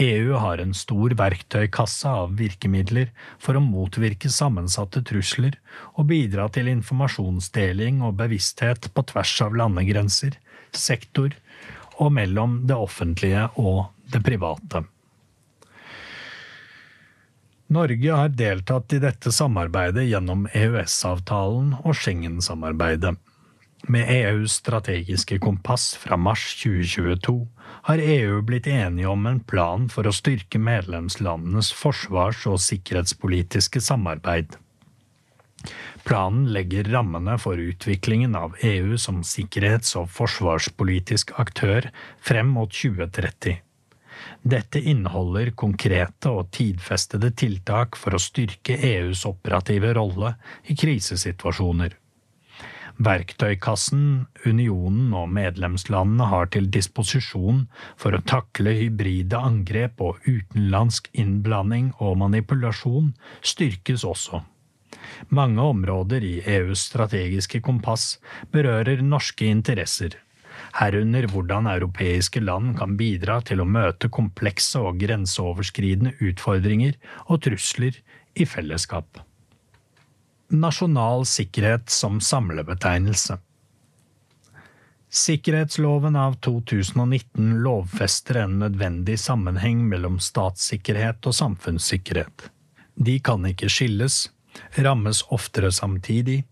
[0.00, 3.10] EU har en stor verktøykasse av virkemidler
[3.42, 5.58] for å motvirke sammensatte trusler
[5.92, 10.38] og bidra til informasjonsdeling og bevissthet på tvers av landegrenser,
[10.72, 11.36] sektor
[12.00, 14.86] og mellom det offentlige og det private.
[17.72, 23.14] Norge har deltatt i dette samarbeidet gjennom EØS-avtalen og Schengen-samarbeidet.
[23.92, 27.36] Med EUs strategiske kompass fra mars 2022
[27.82, 34.54] har EU blitt enige om en plan for å styrke medlemslandenes forsvars- og sikkerhetspolitiske samarbeid.
[36.06, 43.60] Planen legger rammene for utviklingen av EU som sikkerhets- og forsvarspolitisk aktør frem mot 2030.
[44.42, 50.34] Dette inneholder konkrete og tidfestede tiltak for å styrke EUs operative rolle
[50.66, 51.94] i krisesituasjoner.
[53.00, 57.64] Verktøykassen unionen og medlemslandene har til disposisjon
[57.96, 64.42] for å takle hybride angrep og utenlandsk innblanding og manipulasjon, styrkes også.
[65.32, 68.18] Mange områder i EUs strategiske kompass
[68.52, 70.18] berører norske interesser,
[70.76, 77.98] herunder hvordan europeiske land kan bidra til å møte komplekse og grenseoverskridende utfordringer og trusler
[78.36, 79.22] i fellesskap.
[80.52, 83.38] Nasjonal sikkerhet som samlebetegnelse.
[85.08, 92.50] Sikkerhetsloven av 2019 lovfester en nødvendig sammenheng mellom statssikkerhet og samfunnssikkerhet.
[92.94, 94.26] De kan ikke skilles,
[94.76, 96.42] rammes oftere samtidig,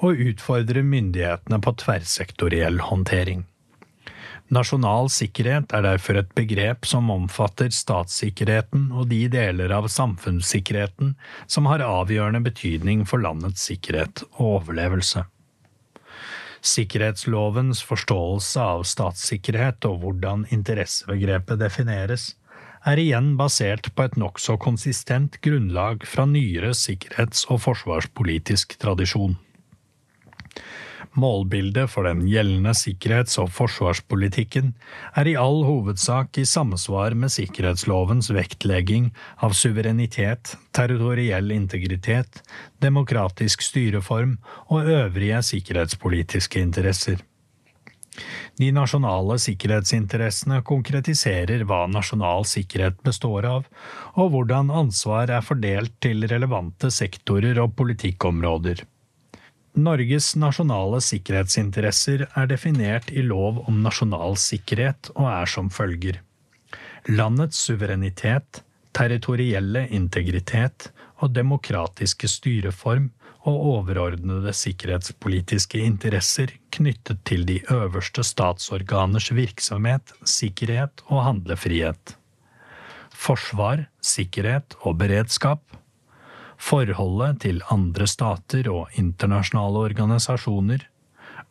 [0.00, 3.44] og utfordrer myndighetene på tverrsektoriell håndtering.
[4.52, 11.14] Nasjonal sikkerhet er derfor et begrep som omfatter statssikkerheten og de deler av samfunnssikkerheten
[11.48, 15.24] som har avgjørende betydning for landets sikkerhet og overlevelse.
[16.64, 22.34] Sikkerhetslovens forståelse av statssikkerhet og hvordan interessebegrepet defineres,
[22.84, 29.38] er igjen basert på et nokså konsistent grunnlag fra nyere sikkerhets- og forsvarspolitisk tradisjon.
[31.14, 34.72] Målbildet for den gjeldende sikkerhets- og forsvarspolitikken
[35.14, 42.42] er i all hovedsak i samsvar med sikkerhetslovens vektlegging av suverenitet, territoriell integritet,
[42.82, 47.22] demokratisk styreform og øvrige sikkerhetspolitiske interesser.
[48.58, 53.70] De nasjonale sikkerhetsinteressene konkretiserer hva nasjonal sikkerhet består av,
[54.14, 58.84] og hvordan ansvar er fordelt til relevante sektorer og politikkområder.
[59.74, 66.20] Norges nasjonale sikkerhetsinteresser er definert i lov om nasjonal sikkerhet og er som følger.
[67.10, 68.62] Landets suverenitet,
[68.94, 73.10] territorielle integritet og demokratiske styreform
[73.44, 82.14] og overordnede sikkerhetspolitiske interesser knyttet til de øverste statsorganers virksomhet, sikkerhet og handlefrihet.
[83.10, 85.66] Forsvar, sikkerhet og beredskap
[86.64, 90.86] forholdet til andre stater og internasjonale organisasjoner,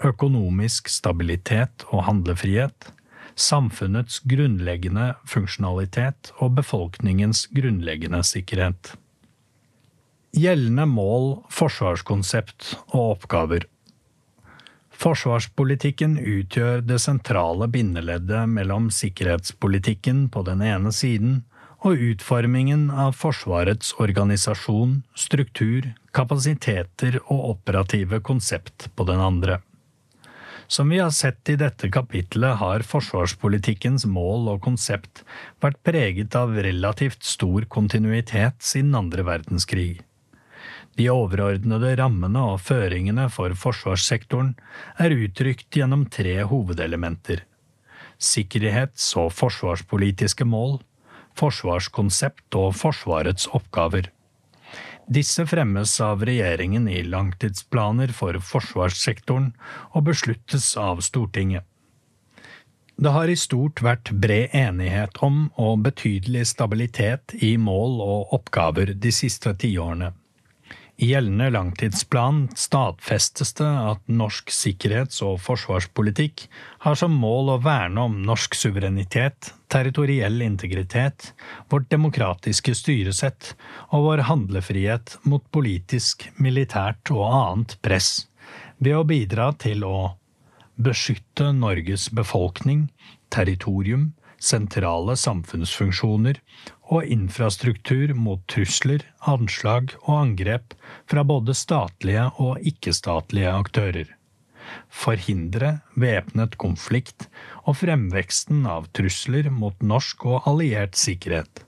[0.03, 2.89] økonomisk stabilitet og handlefrihet,
[3.35, 8.95] samfunnets grunnleggende funksjonalitet og befolkningens grunnleggende sikkerhet.
[10.33, 13.69] Gjeldende mål, forsvarskonsept og oppgaver
[15.03, 21.41] Forsvarspolitikken utgjør det sentrale bindeleddet mellom sikkerhetspolitikken på den ene siden
[21.83, 29.59] og utformingen av Forsvarets organisasjon, struktur, kapasiteter og operative konsept på den andre.
[30.71, 35.25] Som vi har sett i dette kapitlet, har forsvarspolitikkens mål og konsept
[35.61, 39.99] vært preget av relativt stor kontinuitet siden andre verdenskrig.
[40.95, 44.53] De overordnede rammene og føringene for forsvarssektoren
[45.03, 47.43] er uttrykt gjennom tre hovedelementer–
[48.23, 50.77] sikkerhets- og forsvarspolitiske mål,
[51.39, 54.09] forsvarskonsept og Forsvarets oppgaver.
[55.11, 59.51] Disse fremmes av regjeringen i langtidsplaner for forsvarssektoren
[59.91, 61.67] og besluttes av Stortinget.
[62.95, 68.93] Det har i stort vært bred enighet om og betydelig stabilitet i mål og oppgaver
[68.93, 70.13] de siste tiårene.
[71.01, 76.45] I gjeldende langtidsplan stadfestes det at norsk sikkerhets- og forsvarspolitikk
[76.85, 81.31] har som mål å verne om norsk suverenitet, territoriell integritet,
[81.73, 83.55] vårt demokratiske styresett
[83.89, 88.27] og vår handlefrihet mot politisk, militært og annet press,
[88.77, 89.97] ved å bidra til å
[90.77, 92.91] beskytte Norges befolkning,
[93.33, 94.11] territorium,
[94.43, 96.37] sentrale samfunnsfunksjoner
[96.93, 100.75] og infrastruktur mot trusler, anslag og angrep
[101.09, 104.11] fra både statlige og ikke-statlige aktører.
[104.87, 107.27] Forhindre væpnet konflikt
[107.65, 111.65] og fremveksten av trusler mot norsk og alliert sikkerhet.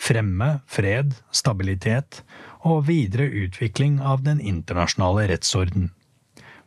[0.00, 2.22] Fremme fred, stabilitet
[2.64, 5.90] og videre utvikling av den internasjonale rettsorden.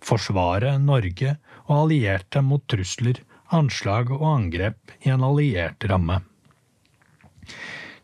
[0.03, 3.21] Forsvare Norge og allierte mot trusler,
[3.53, 6.19] anslag og angrep i en alliert ramme.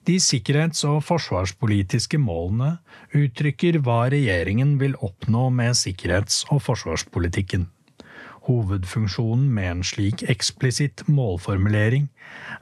[0.09, 2.79] De sikkerhets- og forsvarspolitiske målene
[3.13, 7.67] uttrykker hva regjeringen vil oppnå med sikkerhets- og forsvarspolitikken.
[8.47, 12.07] Hovedfunksjonen med en slik eksplisitt målformulering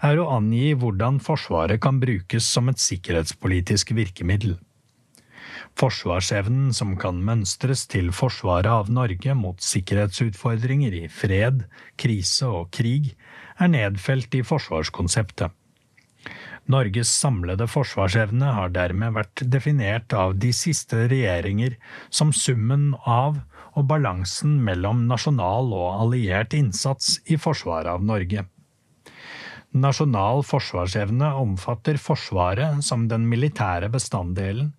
[0.04, 4.58] er å angi hvordan Forsvaret kan brukes som et sikkerhetspolitisk virkemiddel.
[5.80, 11.64] Forsvarsevnen som kan mønstres til forsvaret av Norge mot sikkerhetsutfordringer i fred,
[11.96, 13.14] krise og krig,
[13.56, 15.56] er nedfelt i forsvarskonseptet.
[16.68, 21.78] Norges samlede forsvarsevne har dermed vært definert av de siste regjeringer
[22.10, 23.40] som summen av
[23.78, 28.44] og balansen mellom nasjonal og alliert innsats i forsvaret av Norge.
[29.78, 34.72] Nasjonal forsvarsevne omfatter Forsvaret som den militære bestanddelen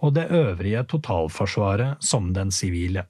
[0.00, 3.04] og det øvrige totalforsvaret som den sivile.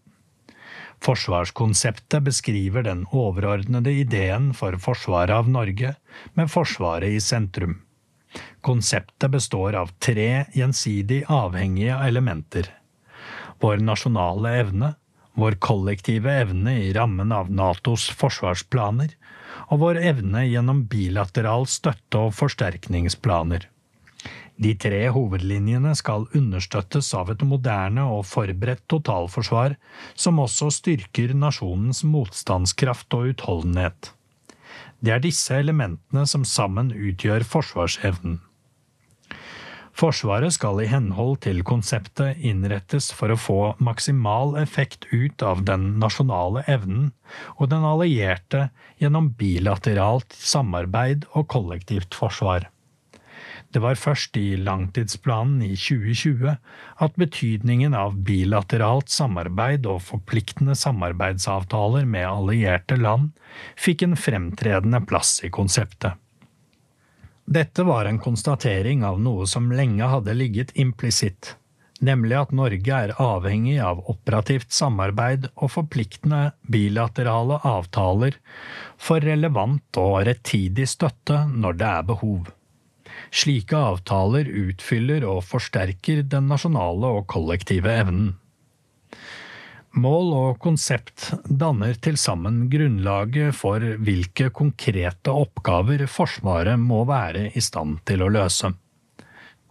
[1.04, 5.94] Forsvarskonseptet beskriver den overordnede ideen for forsvaret av Norge,
[6.34, 7.85] med Forsvaret i sentrum.
[8.66, 12.70] Konseptet består av tre gjensidig avhengige elementer.
[13.62, 14.94] Vår nasjonale evne,
[15.36, 19.14] vår kollektive evne i rammen av Natos forsvarsplaner,
[19.68, 23.68] og vår evne gjennom bilateral støtte og forsterkningsplaner.
[24.56, 29.76] De tre hovedlinjene skal understøttes av et moderne og forberedt totalforsvar
[30.16, 34.15] som også styrker nasjonens motstandskraft og utholdenhet.
[35.04, 38.40] Det er disse elementene som sammen utgjør forsvarsevnen.
[39.96, 45.94] Forsvaret skal i henhold til konseptet innrettes for å få maksimal effekt ut av den
[46.02, 47.14] nasjonale evnen
[47.56, 48.66] og den allierte
[49.00, 52.68] gjennom bilateralt samarbeid og kollektivt forsvar.
[53.76, 56.54] Det var først i langtidsplanen i 2020
[57.04, 63.34] at betydningen av bilateralt samarbeid og forpliktende samarbeidsavtaler med allierte land
[63.76, 66.16] fikk en fremtredende plass i konseptet.
[67.44, 71.52] Dette var en konstatering av noe som lenge hadde ligget implisitt,
[72.00, 78.40] nemlig at Norge er avhengig av operativt samarbeid og forpliktende bilaterale avtaler
[78.96, 82.46] for relevant og rettidig støtte når det er behov.
[83.34, 88.34] Slike avtaler utfyller og forsterker den nasjonale og kollektive evnen.
[89.96, 97.62] Mål og konsept danner til sammen grunnlaget for hvilke konkrete oppgaver Forsvaret må være i
[97.64, 98.74] stand til å løse.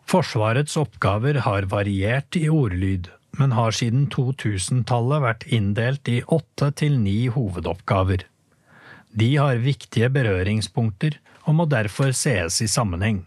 [0.10, 6.98] Forsvarets oppgaver har variert i ordlyd, men har siden 2000-tallet vært inndelt i åtte til
[7.02, 8.26] ni hovedoppgaver.
[9.14, 13.22] De har viktige berøringspunkter og må derfor sees i sammenheng.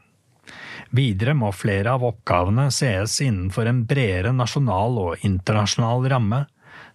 [0.90, 6.46] Videre må flere av oppgavene sees innenfor en bredere nasjonal og internasjonal ramme,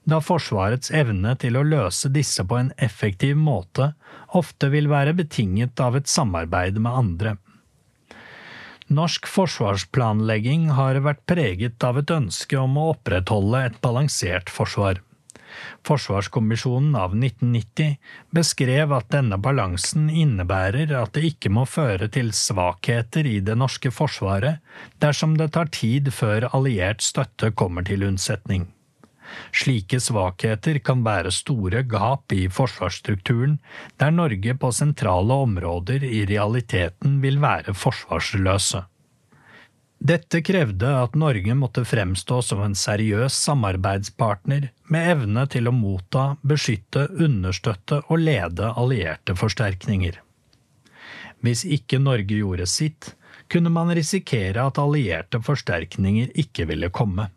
[0.04, 3.94] da Forsvarets evne til å løse disse på en effektiv måte
[4.36, 7.36] ofte vil være betinget av et samarbeid med andre.
[8.94, 15.00] Norsk forsvarsplanlegging har vært preget av et ønske om å opprettholde et balansert forsvar.
[15.88, 17.98] Forsvarskommisjonen av 1990
[18.36, 23.92] beskrev at denne balansen innebærer at det ikke må føre til svakheter i det norske
[23.92, 24.62] forsvaret
[25.04, 28.70] dersom det tar tid før alliert støtte kommer til unnsetning.
[29.56, 33.58] Slike svakheter kan være store gap i forsvarsstrukturen,
[33.98, 38.84] der Norge på sentrale områder i realiteten vil være forsvarsløse.
[40.04, 46.34] Dette krevde at Norge måtte fremstå som en seriøs samarbeidspartner med evne til å motta,
[46.44, 50.18] beskytte, understøtte og lede allierte forsterkninger.
[51.40, 53.14] Hvis ikke Norge gjorde sitt,
[53.48, 57.30] kunne man risikere at allierte forsterkninger ikke ville komme.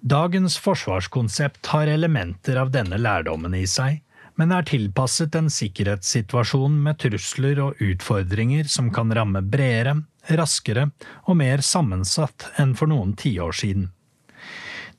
[0.00, 4.00] Dagens forsvarskonsept har elementer av denne lærdommen i seg,
[4.36, 9.98] men er tilpasset en sikkerhetssituasjon med trusler og utfordringer som kan ramme bredere,
[10.28, 10.90] raskere
[11.26, 13.90] og mer sammensatt enn for noen tiår siden.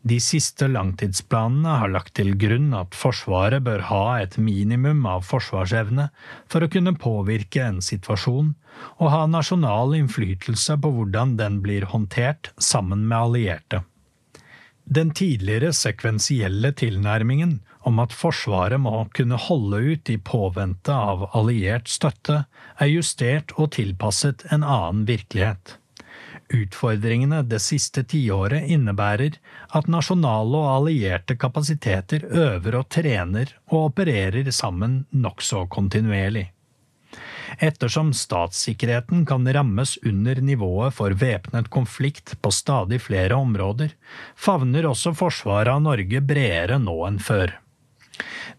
[0.07, 6.07] De siste langtidsplanene har lagt til grunn at Forsvaret bør ha et minimum av forsvarsevne
[6.47, 8.53] for å kunne påvirke en situasjon
[9.01, 13.81] og ha nasjonal innflytelse på hvordan den blir håndtert sammen med allierte.
[14.85, 17.57] Den tidligere sekvensielle tilnærmingen
[17.87, 22.43] om at Forsvaret må kunne holde ut i påvente av alliert støtte,
[22.77, 25.77] er justert og tilpasset en annen virkelighet.
[26.53, 29.35] Utfordringene det siste tiåret innebærer
[29.75, 36.47] at nasjonale og allierte kapasiteter øver og trener og opererer sammen nokså kontinuerlig.
[37.63, 43.93] Ettersom statssikkerheten kan rammes under nivået for væpnet konflikt på stadig flere områder,
[44.35, 47.55] favner også forsvaret av Norge bredere nå enn før.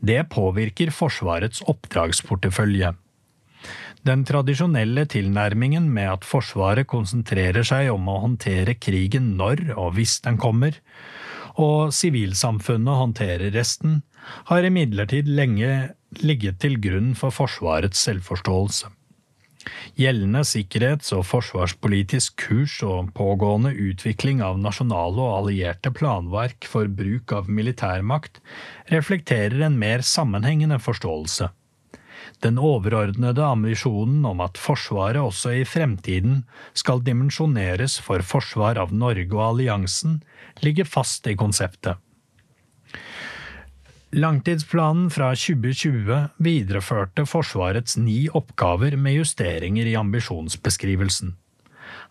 [0.00, 2.94] Det påvirker Forsvarets oppdragsportefølje.
[4.06, 10.20] Den tradisjonelle tilnærmingen med at Forsvaret konsentrerer seg om å håndtere krigen når og hvis
[10.24, 10.78] den kommer,
[11.58, 14.02] og sivilsamfunnet håndterer resten,
[14.46, 15.72] har imidlertid lenge
[16.22, 18.92] ligget til grunn for Forsvarets selvforståelse.
[19.98, 27.34] Gjeldende sikkerhets- og forsvarspolitisk kurs og pågående utvikling av nasjonale og allierte planverk for bruk
[27.34, 28.38] av militærmakt
[28.92, 31.50] reflekterer en mer sammenhengende forståelse.
[32.44, 36.44] Den overordnede ambisjonen om at Forsvaret også i fremtiden
[36.76, 40.20] skal dimensjoneres for forsvar av Norge og alliansen,
[40.62, 41.98] ligger fast i konseptet.
[44.10, 51.34] Langtidsplanen fra 2020 videreførte Forsvarets ni oppgaver med justeringer i ambisjonsbeskrivelsen.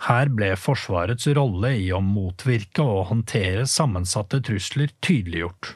[0.05, 5.73] Her ble Forsvarets rolle i å motvirke og håndtere sammensatte trusler tydeliggjort.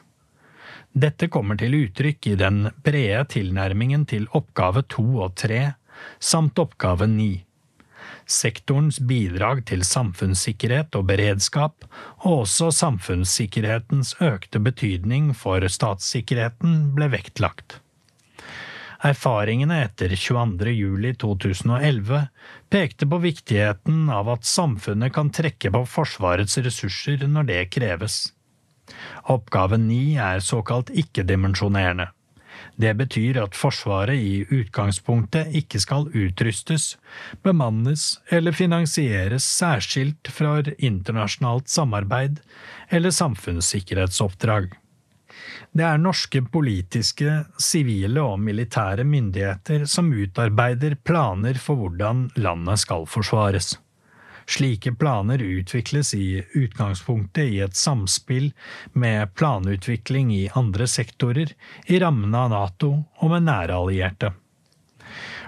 [0.94, 5.72] Dette kommer til uttrykk i den brede tilnærmingen til oppgave to og tre,
[6.22, 7.32] samt oppgave ni
[8.26, 11.86] sektorens bidrag til samfunnssikkerhet og beredskap,
[12.24, 17.78] og også samfunnssikkerhetens økte betydning for statssikkerheten ble vektlagt.
[19.02, 22.20] Erfaringene etter 22.07.2011
[22.70, 28.28] pekte på viktigheten av at samfunnet kan trekke på Forsvarets ressurser når det kreves.
[29.32, 32.12] Oppgave ni er såkalt ikke-dimensjonerende.
[32.76, 36.96] Det betyr at Forsvaret i utgangspunktet ikke skal utrustes,
[37.44, 42.40] bemannes eller finansieres særskilt fra internasjonalt samarbeid
[42.90, 44.72] eller samfunnssikkerhetsoppdrag.
[45.72, 53.08] Det er norske politiske, sivile og militære myndigheter som utarbeider planer for hvordan landet skal
[53.08, 53.74] forsvares.
[54.52, 58.50] Slike planer utvikles i utgangspunktet i et samspill
[58.92, 61.54] med planutvikling i andre sektorer,
[61.88, 64.34] i rammene av Nato og med nære allierte.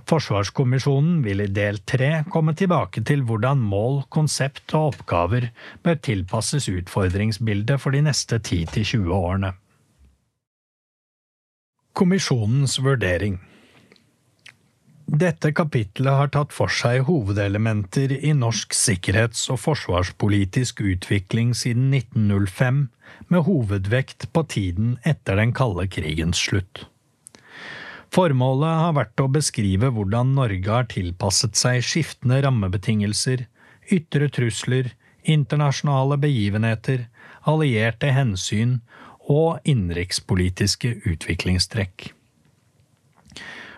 [0.09, 5.51] Forsvarskommisjonen vil i del tre komme tilbake til hvordan mål, konsept og oppgaver
[5.85, 9.55] bør tilpasses utfordringsbildet for de neste 10–20 årene.
[11.95, 13.39] Kommisjonens vurdering
[15.05, 22.89] dette kapitlet har tatt for seg hovedelementer i norsk sikkerhets- og forsvarspolitisk utvikling siden 1905,
[23.29, 26.87] med hovedvekt på tiden etter den kalde krigens slutt.
[28.15, 33.47] Formålet har vært å beskrive hvordan Norge har tilpasset seg skiftende rammebetingelser,
[33.93, 34.93] ytre trusler,
[35.25, 37.09] internasjonale begivenheter,
[37.45, 38.79] allierte hensyn
[39.29, 42.13] og innenrikspolitiske utviklingstrekk.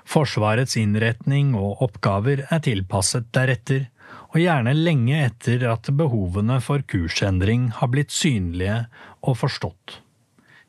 [0.06, 3.88] Forsvarets innretning og oppgaver er tilpasset deretter,
[4.30, 8.84] og gjerne lenge etter at behovene for kursendring har blitt synlige
[9.26, 10.00] og forstått.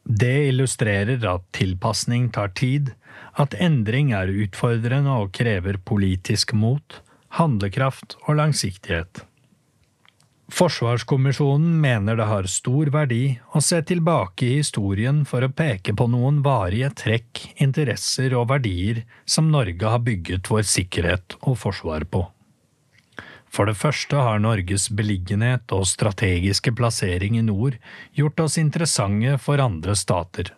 [0.08, 2.94] Det illustrerer at tilpasning tar tid,
[3.38, 7.02] at endring er utfordrende og krever politisk mot,
[7.38, 9.27] handlekraft og langsiktighet.
[10.48, 16.08] Forsvarskommisjonen mener det har stor verdi å se tilbake i historien for å peke på
[16.08, 22.24] noen varige trekk, interesser og verdier som Norge har bygget vår sikkerhet og forsvar på.
[23.52, 27.76] For det første har Norges beliggenhet og strategiske plassering i nord
[28.16, 30.54] gjort oss interessante for andre stater.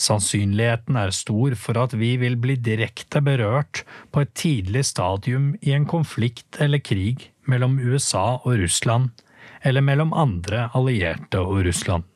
[0.00, 3.82] Sannsynligheten er stor for at vi vil bli direkte berørt
[4.12, 9.10] på et tidlig stadium i en konflikt eller krig mellom USA og Russland,
[9.62, 12.06] eller mellom andre allierte og Russland.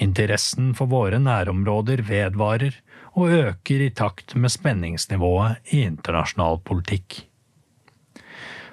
[0.00, 2.78] Interessen for våre nærområder vedvarer
[3.18, 7.26] og øker i takt med spenningsnivået i internasjonal politikk.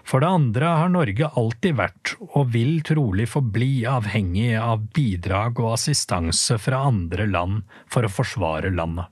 [0.07, 5.73] For det andre har Norge alltid vært, og vil trolig forbli, avhengig av bidrag og
[5.73, 9.11] assistanse fra andre land for å forsvare landet.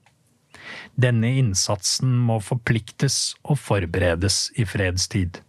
[0.95, 5.41] Denne innsatsen må forpliktes og forberedes i fredstid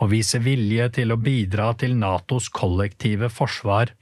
[0.00, 3.92] Å vise vilje til å bidra til Natos kollektive forsvar,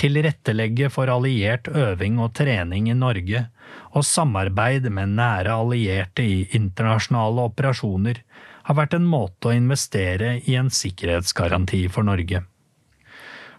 [0.00, 3.46] tilrettelegge for alliert øving og trening i Norge,
[3.96, 8.22] og samarbeid med nære allierte i internasjonale operasjoner,
[8.66, 12.44] har vært en måte å investere i en sikkerhetsgaranti for Norge.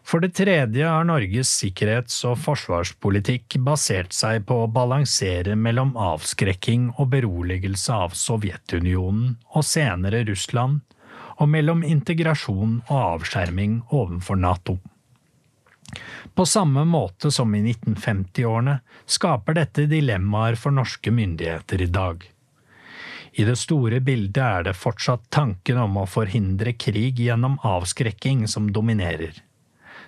[0.04, 6.90] For det tredje har Norges sikkerhets- og forsvarspolitikk basert seg på å balansere mellom avskrekking
[6.98, 10.82] og beroligelse av Sovjetunionen og senere Russland,
[11.42, 14.78] og mellom integrasjon og avskjerming overfor Nato.
[16.34, 22.22] På samme måte som i 1950-årene skaper dette dilemmaer for norske myndigheter i dag.
[23.32, 28.68] I det store bildet er det fortsatt tanken om å forhindre krig gjennom avskrekking som
[28.76, 29.40] dominerer.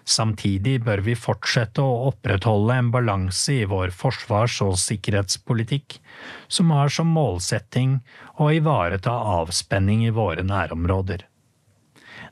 [0.04, 6.00] Samtidig bør vi fortsette å opprettholde en balanse i vår forsvars- og sikkerhetspolitikk
[6.52, 8.02] som har som målsetting
[8.36, 11.24] å ivareta avspenning i våre nærområder.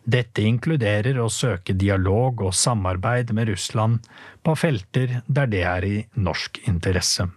[0.03, 4.07] Dette inkluderer å søke dialog og samarbeid med Russland
[4.43, 7.29] på felter der det er i norsk interesse.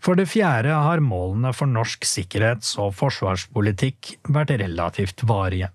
[0.00, 5.68] For det fjerde har målene for norsk sikkerhets- og forsvarspolitikk vært relativt varige.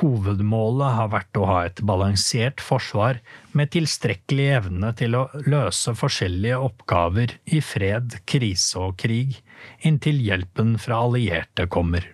[0.00, 3.20] Hovedmålet har vært å ha et balansert forsvar
[3.56, 9.36] med tilstrekkelig evne til å løse forskjellige oppgaver i fred, krise og krig,
[9.84, 12.08] inntil hjelpen fra allierte kommer.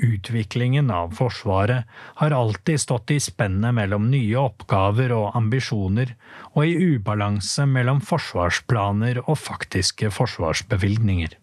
[0.00, 1.84] Utviklingen av Forsvaret
[2.20, 6.14] har alltid stått i spennet mellom nye oppgaver og ambisjoner,
[6.54, 11.36] og i ubalanse mellom forsvarsplaner og faktiske forsvarsbevilgninger.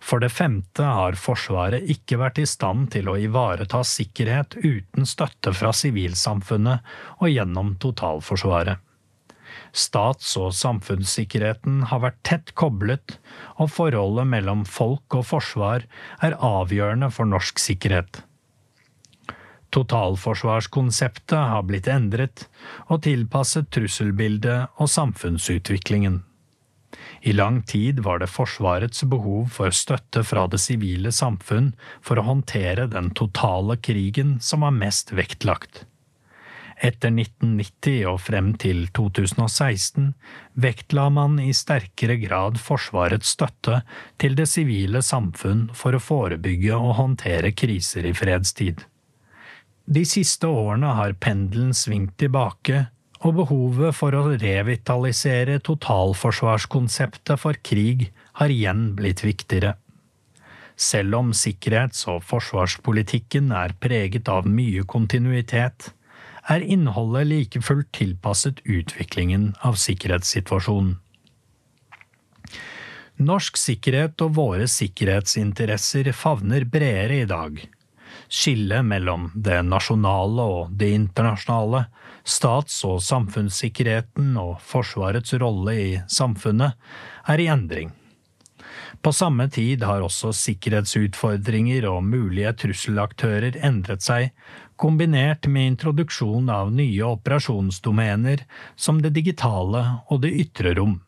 [0.00, 5.54] For det femte har Forsvaret ikke vært i stand til å ivareta sikkerhet uten støtte
[5.56, 8.78] fra sivilsamfunnet og gjennom totalforsvaret.
[9.72, 13.18] Stats- og samfunnssikkerheten har vært tett koblet,
[13.58, 15.84] og forholdet mellom folk og forsvar
[16.22, 18.22] er avgjørende for norsk sikkerhet.
[19.74, 22.46] Totalforsvarskonseptet har blitt endret
[22.88, 26.22] og tilpasset trusselbildet og samfunnsutviklingen.
[27.20, 32.26] I lang tid var det Forsvarets behov for støtte fra det sivile samfunn for å
[32.30, 35.84] håndtere den totale krigen som var mest vektlagt.
[36.78, 40.12] Etter 1990 og frem til 2016
[40.62, 43.80] vektla man i sterkere grad Forsvarets støtte
[44.22, 48.84] til det sivile samfunn for å forebygge og håndtere kriser i fredstid.
[49.88, 52.86] De siste årene har pendelen svingt tilbake,
[53.26, 59.74] og behovet for å revitalisere totalforsvarskonseptet for krig har igjen blitt viktigere.
[60.78, 65.90] Selv om sikkerhets- og forsvarspolitikken er preget av mye kontinuitet,
[66.48, 70.96] er innholdet like fullt tilpasset utviklingen av sikkerhetssituasjonen.
[73.18, 77.58] Norsk sikkerhet og våre sikkerhetsinteresser favner bredere i dag.
[78.28, 81.86] Skillet mellom det nasjonale og det internasjonale
[82.22, 86.76] stats- og samfunnssikkerheten og Forsvarets rolle i samfunnet
[87.26, 87.90] er i endring.
[89.02, 94.32] På samme tid har også sikkerhetsutfordringer og mulige trusselaktører endret seg,
[94.78, 98.44] kombinert med introduksjon av nye operasjonsdomener
[98.76, 100.98] som det digitale og det ytre rom.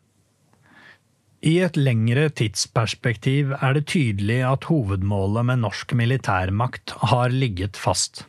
[1.41, 8.27] I et lengre tidsperspektiv er det tydelig at hovedmålet med norsk militærmakt har ligget fast.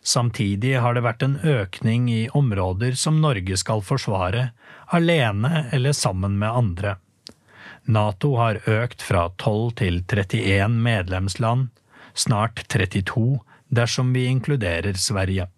[0.00, 4.52] Samtidig har det vært en økning i områder som Norge skal forsvare,
[4.94, 6.94] alene eller sammen med andre.
[7.84, 11.68] Nato har økt fra 12 til 31 medlemsland,
[12.14, 15.48] snart 32 dersom vi inkluderer Sverige.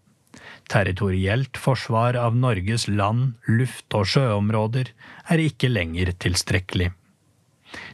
[0.69, 4.93] Territorielt forsvar av Norges land, luft- og sjøområder
[5.33, 6.91] er ikke lenger tilstrekkelig.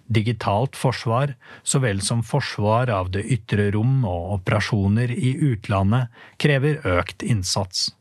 [0.07, 6.83] Digitalt forsvar, så vel som forsvar av det ytre rom og operasjoner i utlandet, krever
[6.99, 7.93] økt innsats.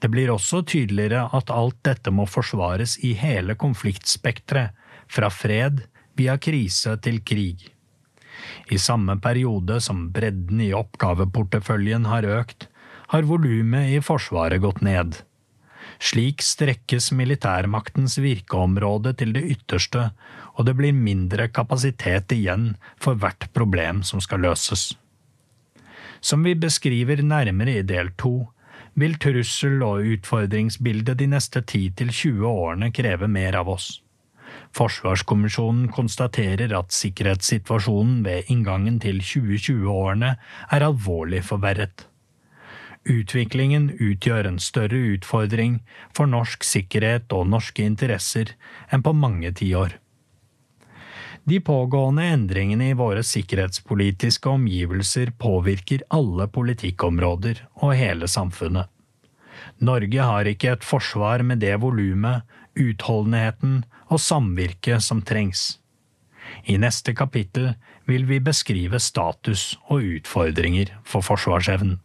[0.00, 4.76] Det blir også tydeligere at alt dette må forsvares i hele konfliktspekteret,
[5.10, 5.82] fra fred
[6.14, 7.64] via krise til krig.
[8.70, 12.68] I samme periode som bredden i oppgaveporteføljen har økt,
[13.10, 15.18] har volumet i Forsvaret gått ned.
[16.00, 20.10] Slik strekkes militærmaktens virkeområde til det ytterste,
[20.56, 24.92] og det blir mindre kapasitet igjen for hvert problem som skal løses.
[26.20, 28.48] Som vi beskriver nærmere i del to,
[28.94, 34.00] vil trussel- og utfordringsbildet de neste 10–20 årene kreve mer av oss.
[34.76, 40.36] Forsvarskommisjonen konstaterer at sikkerhetssituasjonen ved inngangen til 2020-årene
[40.70, 42.06] er alvorlig forverret.
[43.08, 45.80] Utviklingen utgjør en større utfordring
[46.16, 48.52] for norsk sikkerhet og norske interesser
[48.92, 49.96] enn på mange tiår.
[51.48, 58.90] De pågående endringene i våre sikkerhetspolitiske omgivelser påvirker alle politikkområder og hele samfunnet.
[59.80, 62.44] Norge har ikke et forsvar med det volumet,
[62.78, 65.78] utholdenheten og samvirket som trengs.
[66.66, 67.74] I neste kapittel
[68.08, 71.98] vil vi beskrive status og utfordringer for forsvarsevnen.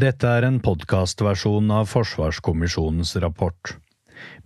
[0.00, 3.74] Dette er en podkastversjon av Forsvarskommisjonens rapport.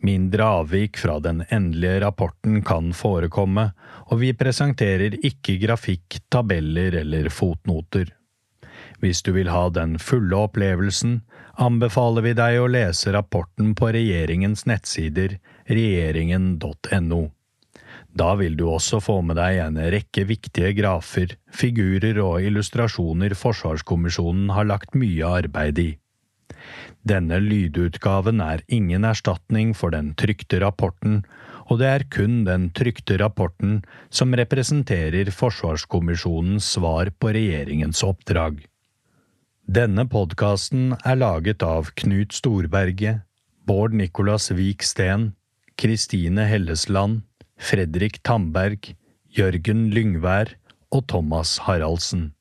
[0.00, 3.66] Mindre avvik fra den endelige rapporten kan forekomme,
[4.08, 8.08] og vi presenterer ikke grafikk, tabeller eller fotnoter.
[9.04, 11.18] Hvis du vil ha den fulle opplevelsen,
[11.60, 15.34] anbefaler vi deg å lese rapporten på regjeringens nettsider
[15.68, 17.18] regjeringen.no.
[18.16, 24.54] Da vil du også få med deg en rekke viktige grafer, figurer og illustrasjoner Forsvarskommisjonen
[24.56, 25.88] har lagt mye arbeid i.
[27.04, 31.26] Denne lydutgaven er ingen erstatning for den trykte rapporten,
[31.68, 38.64] og det er kun den trykte rapporten som representerer Forsvarskommisjonens svar på regjeringens oppdrag.
[39.64, 43.22] Denne podkasten er laget av Knut Storberget,
[43.64, 45.30] Bård Nicolas Vik Steen,
[45.80, 47.22] Kristine Hellesland,
[47.56, 48.92] Fredrik Tamberg,
[49.32, 50.52] Jørgen Lyngvær
[50.92, 52.34] og Thomas Haraldsen.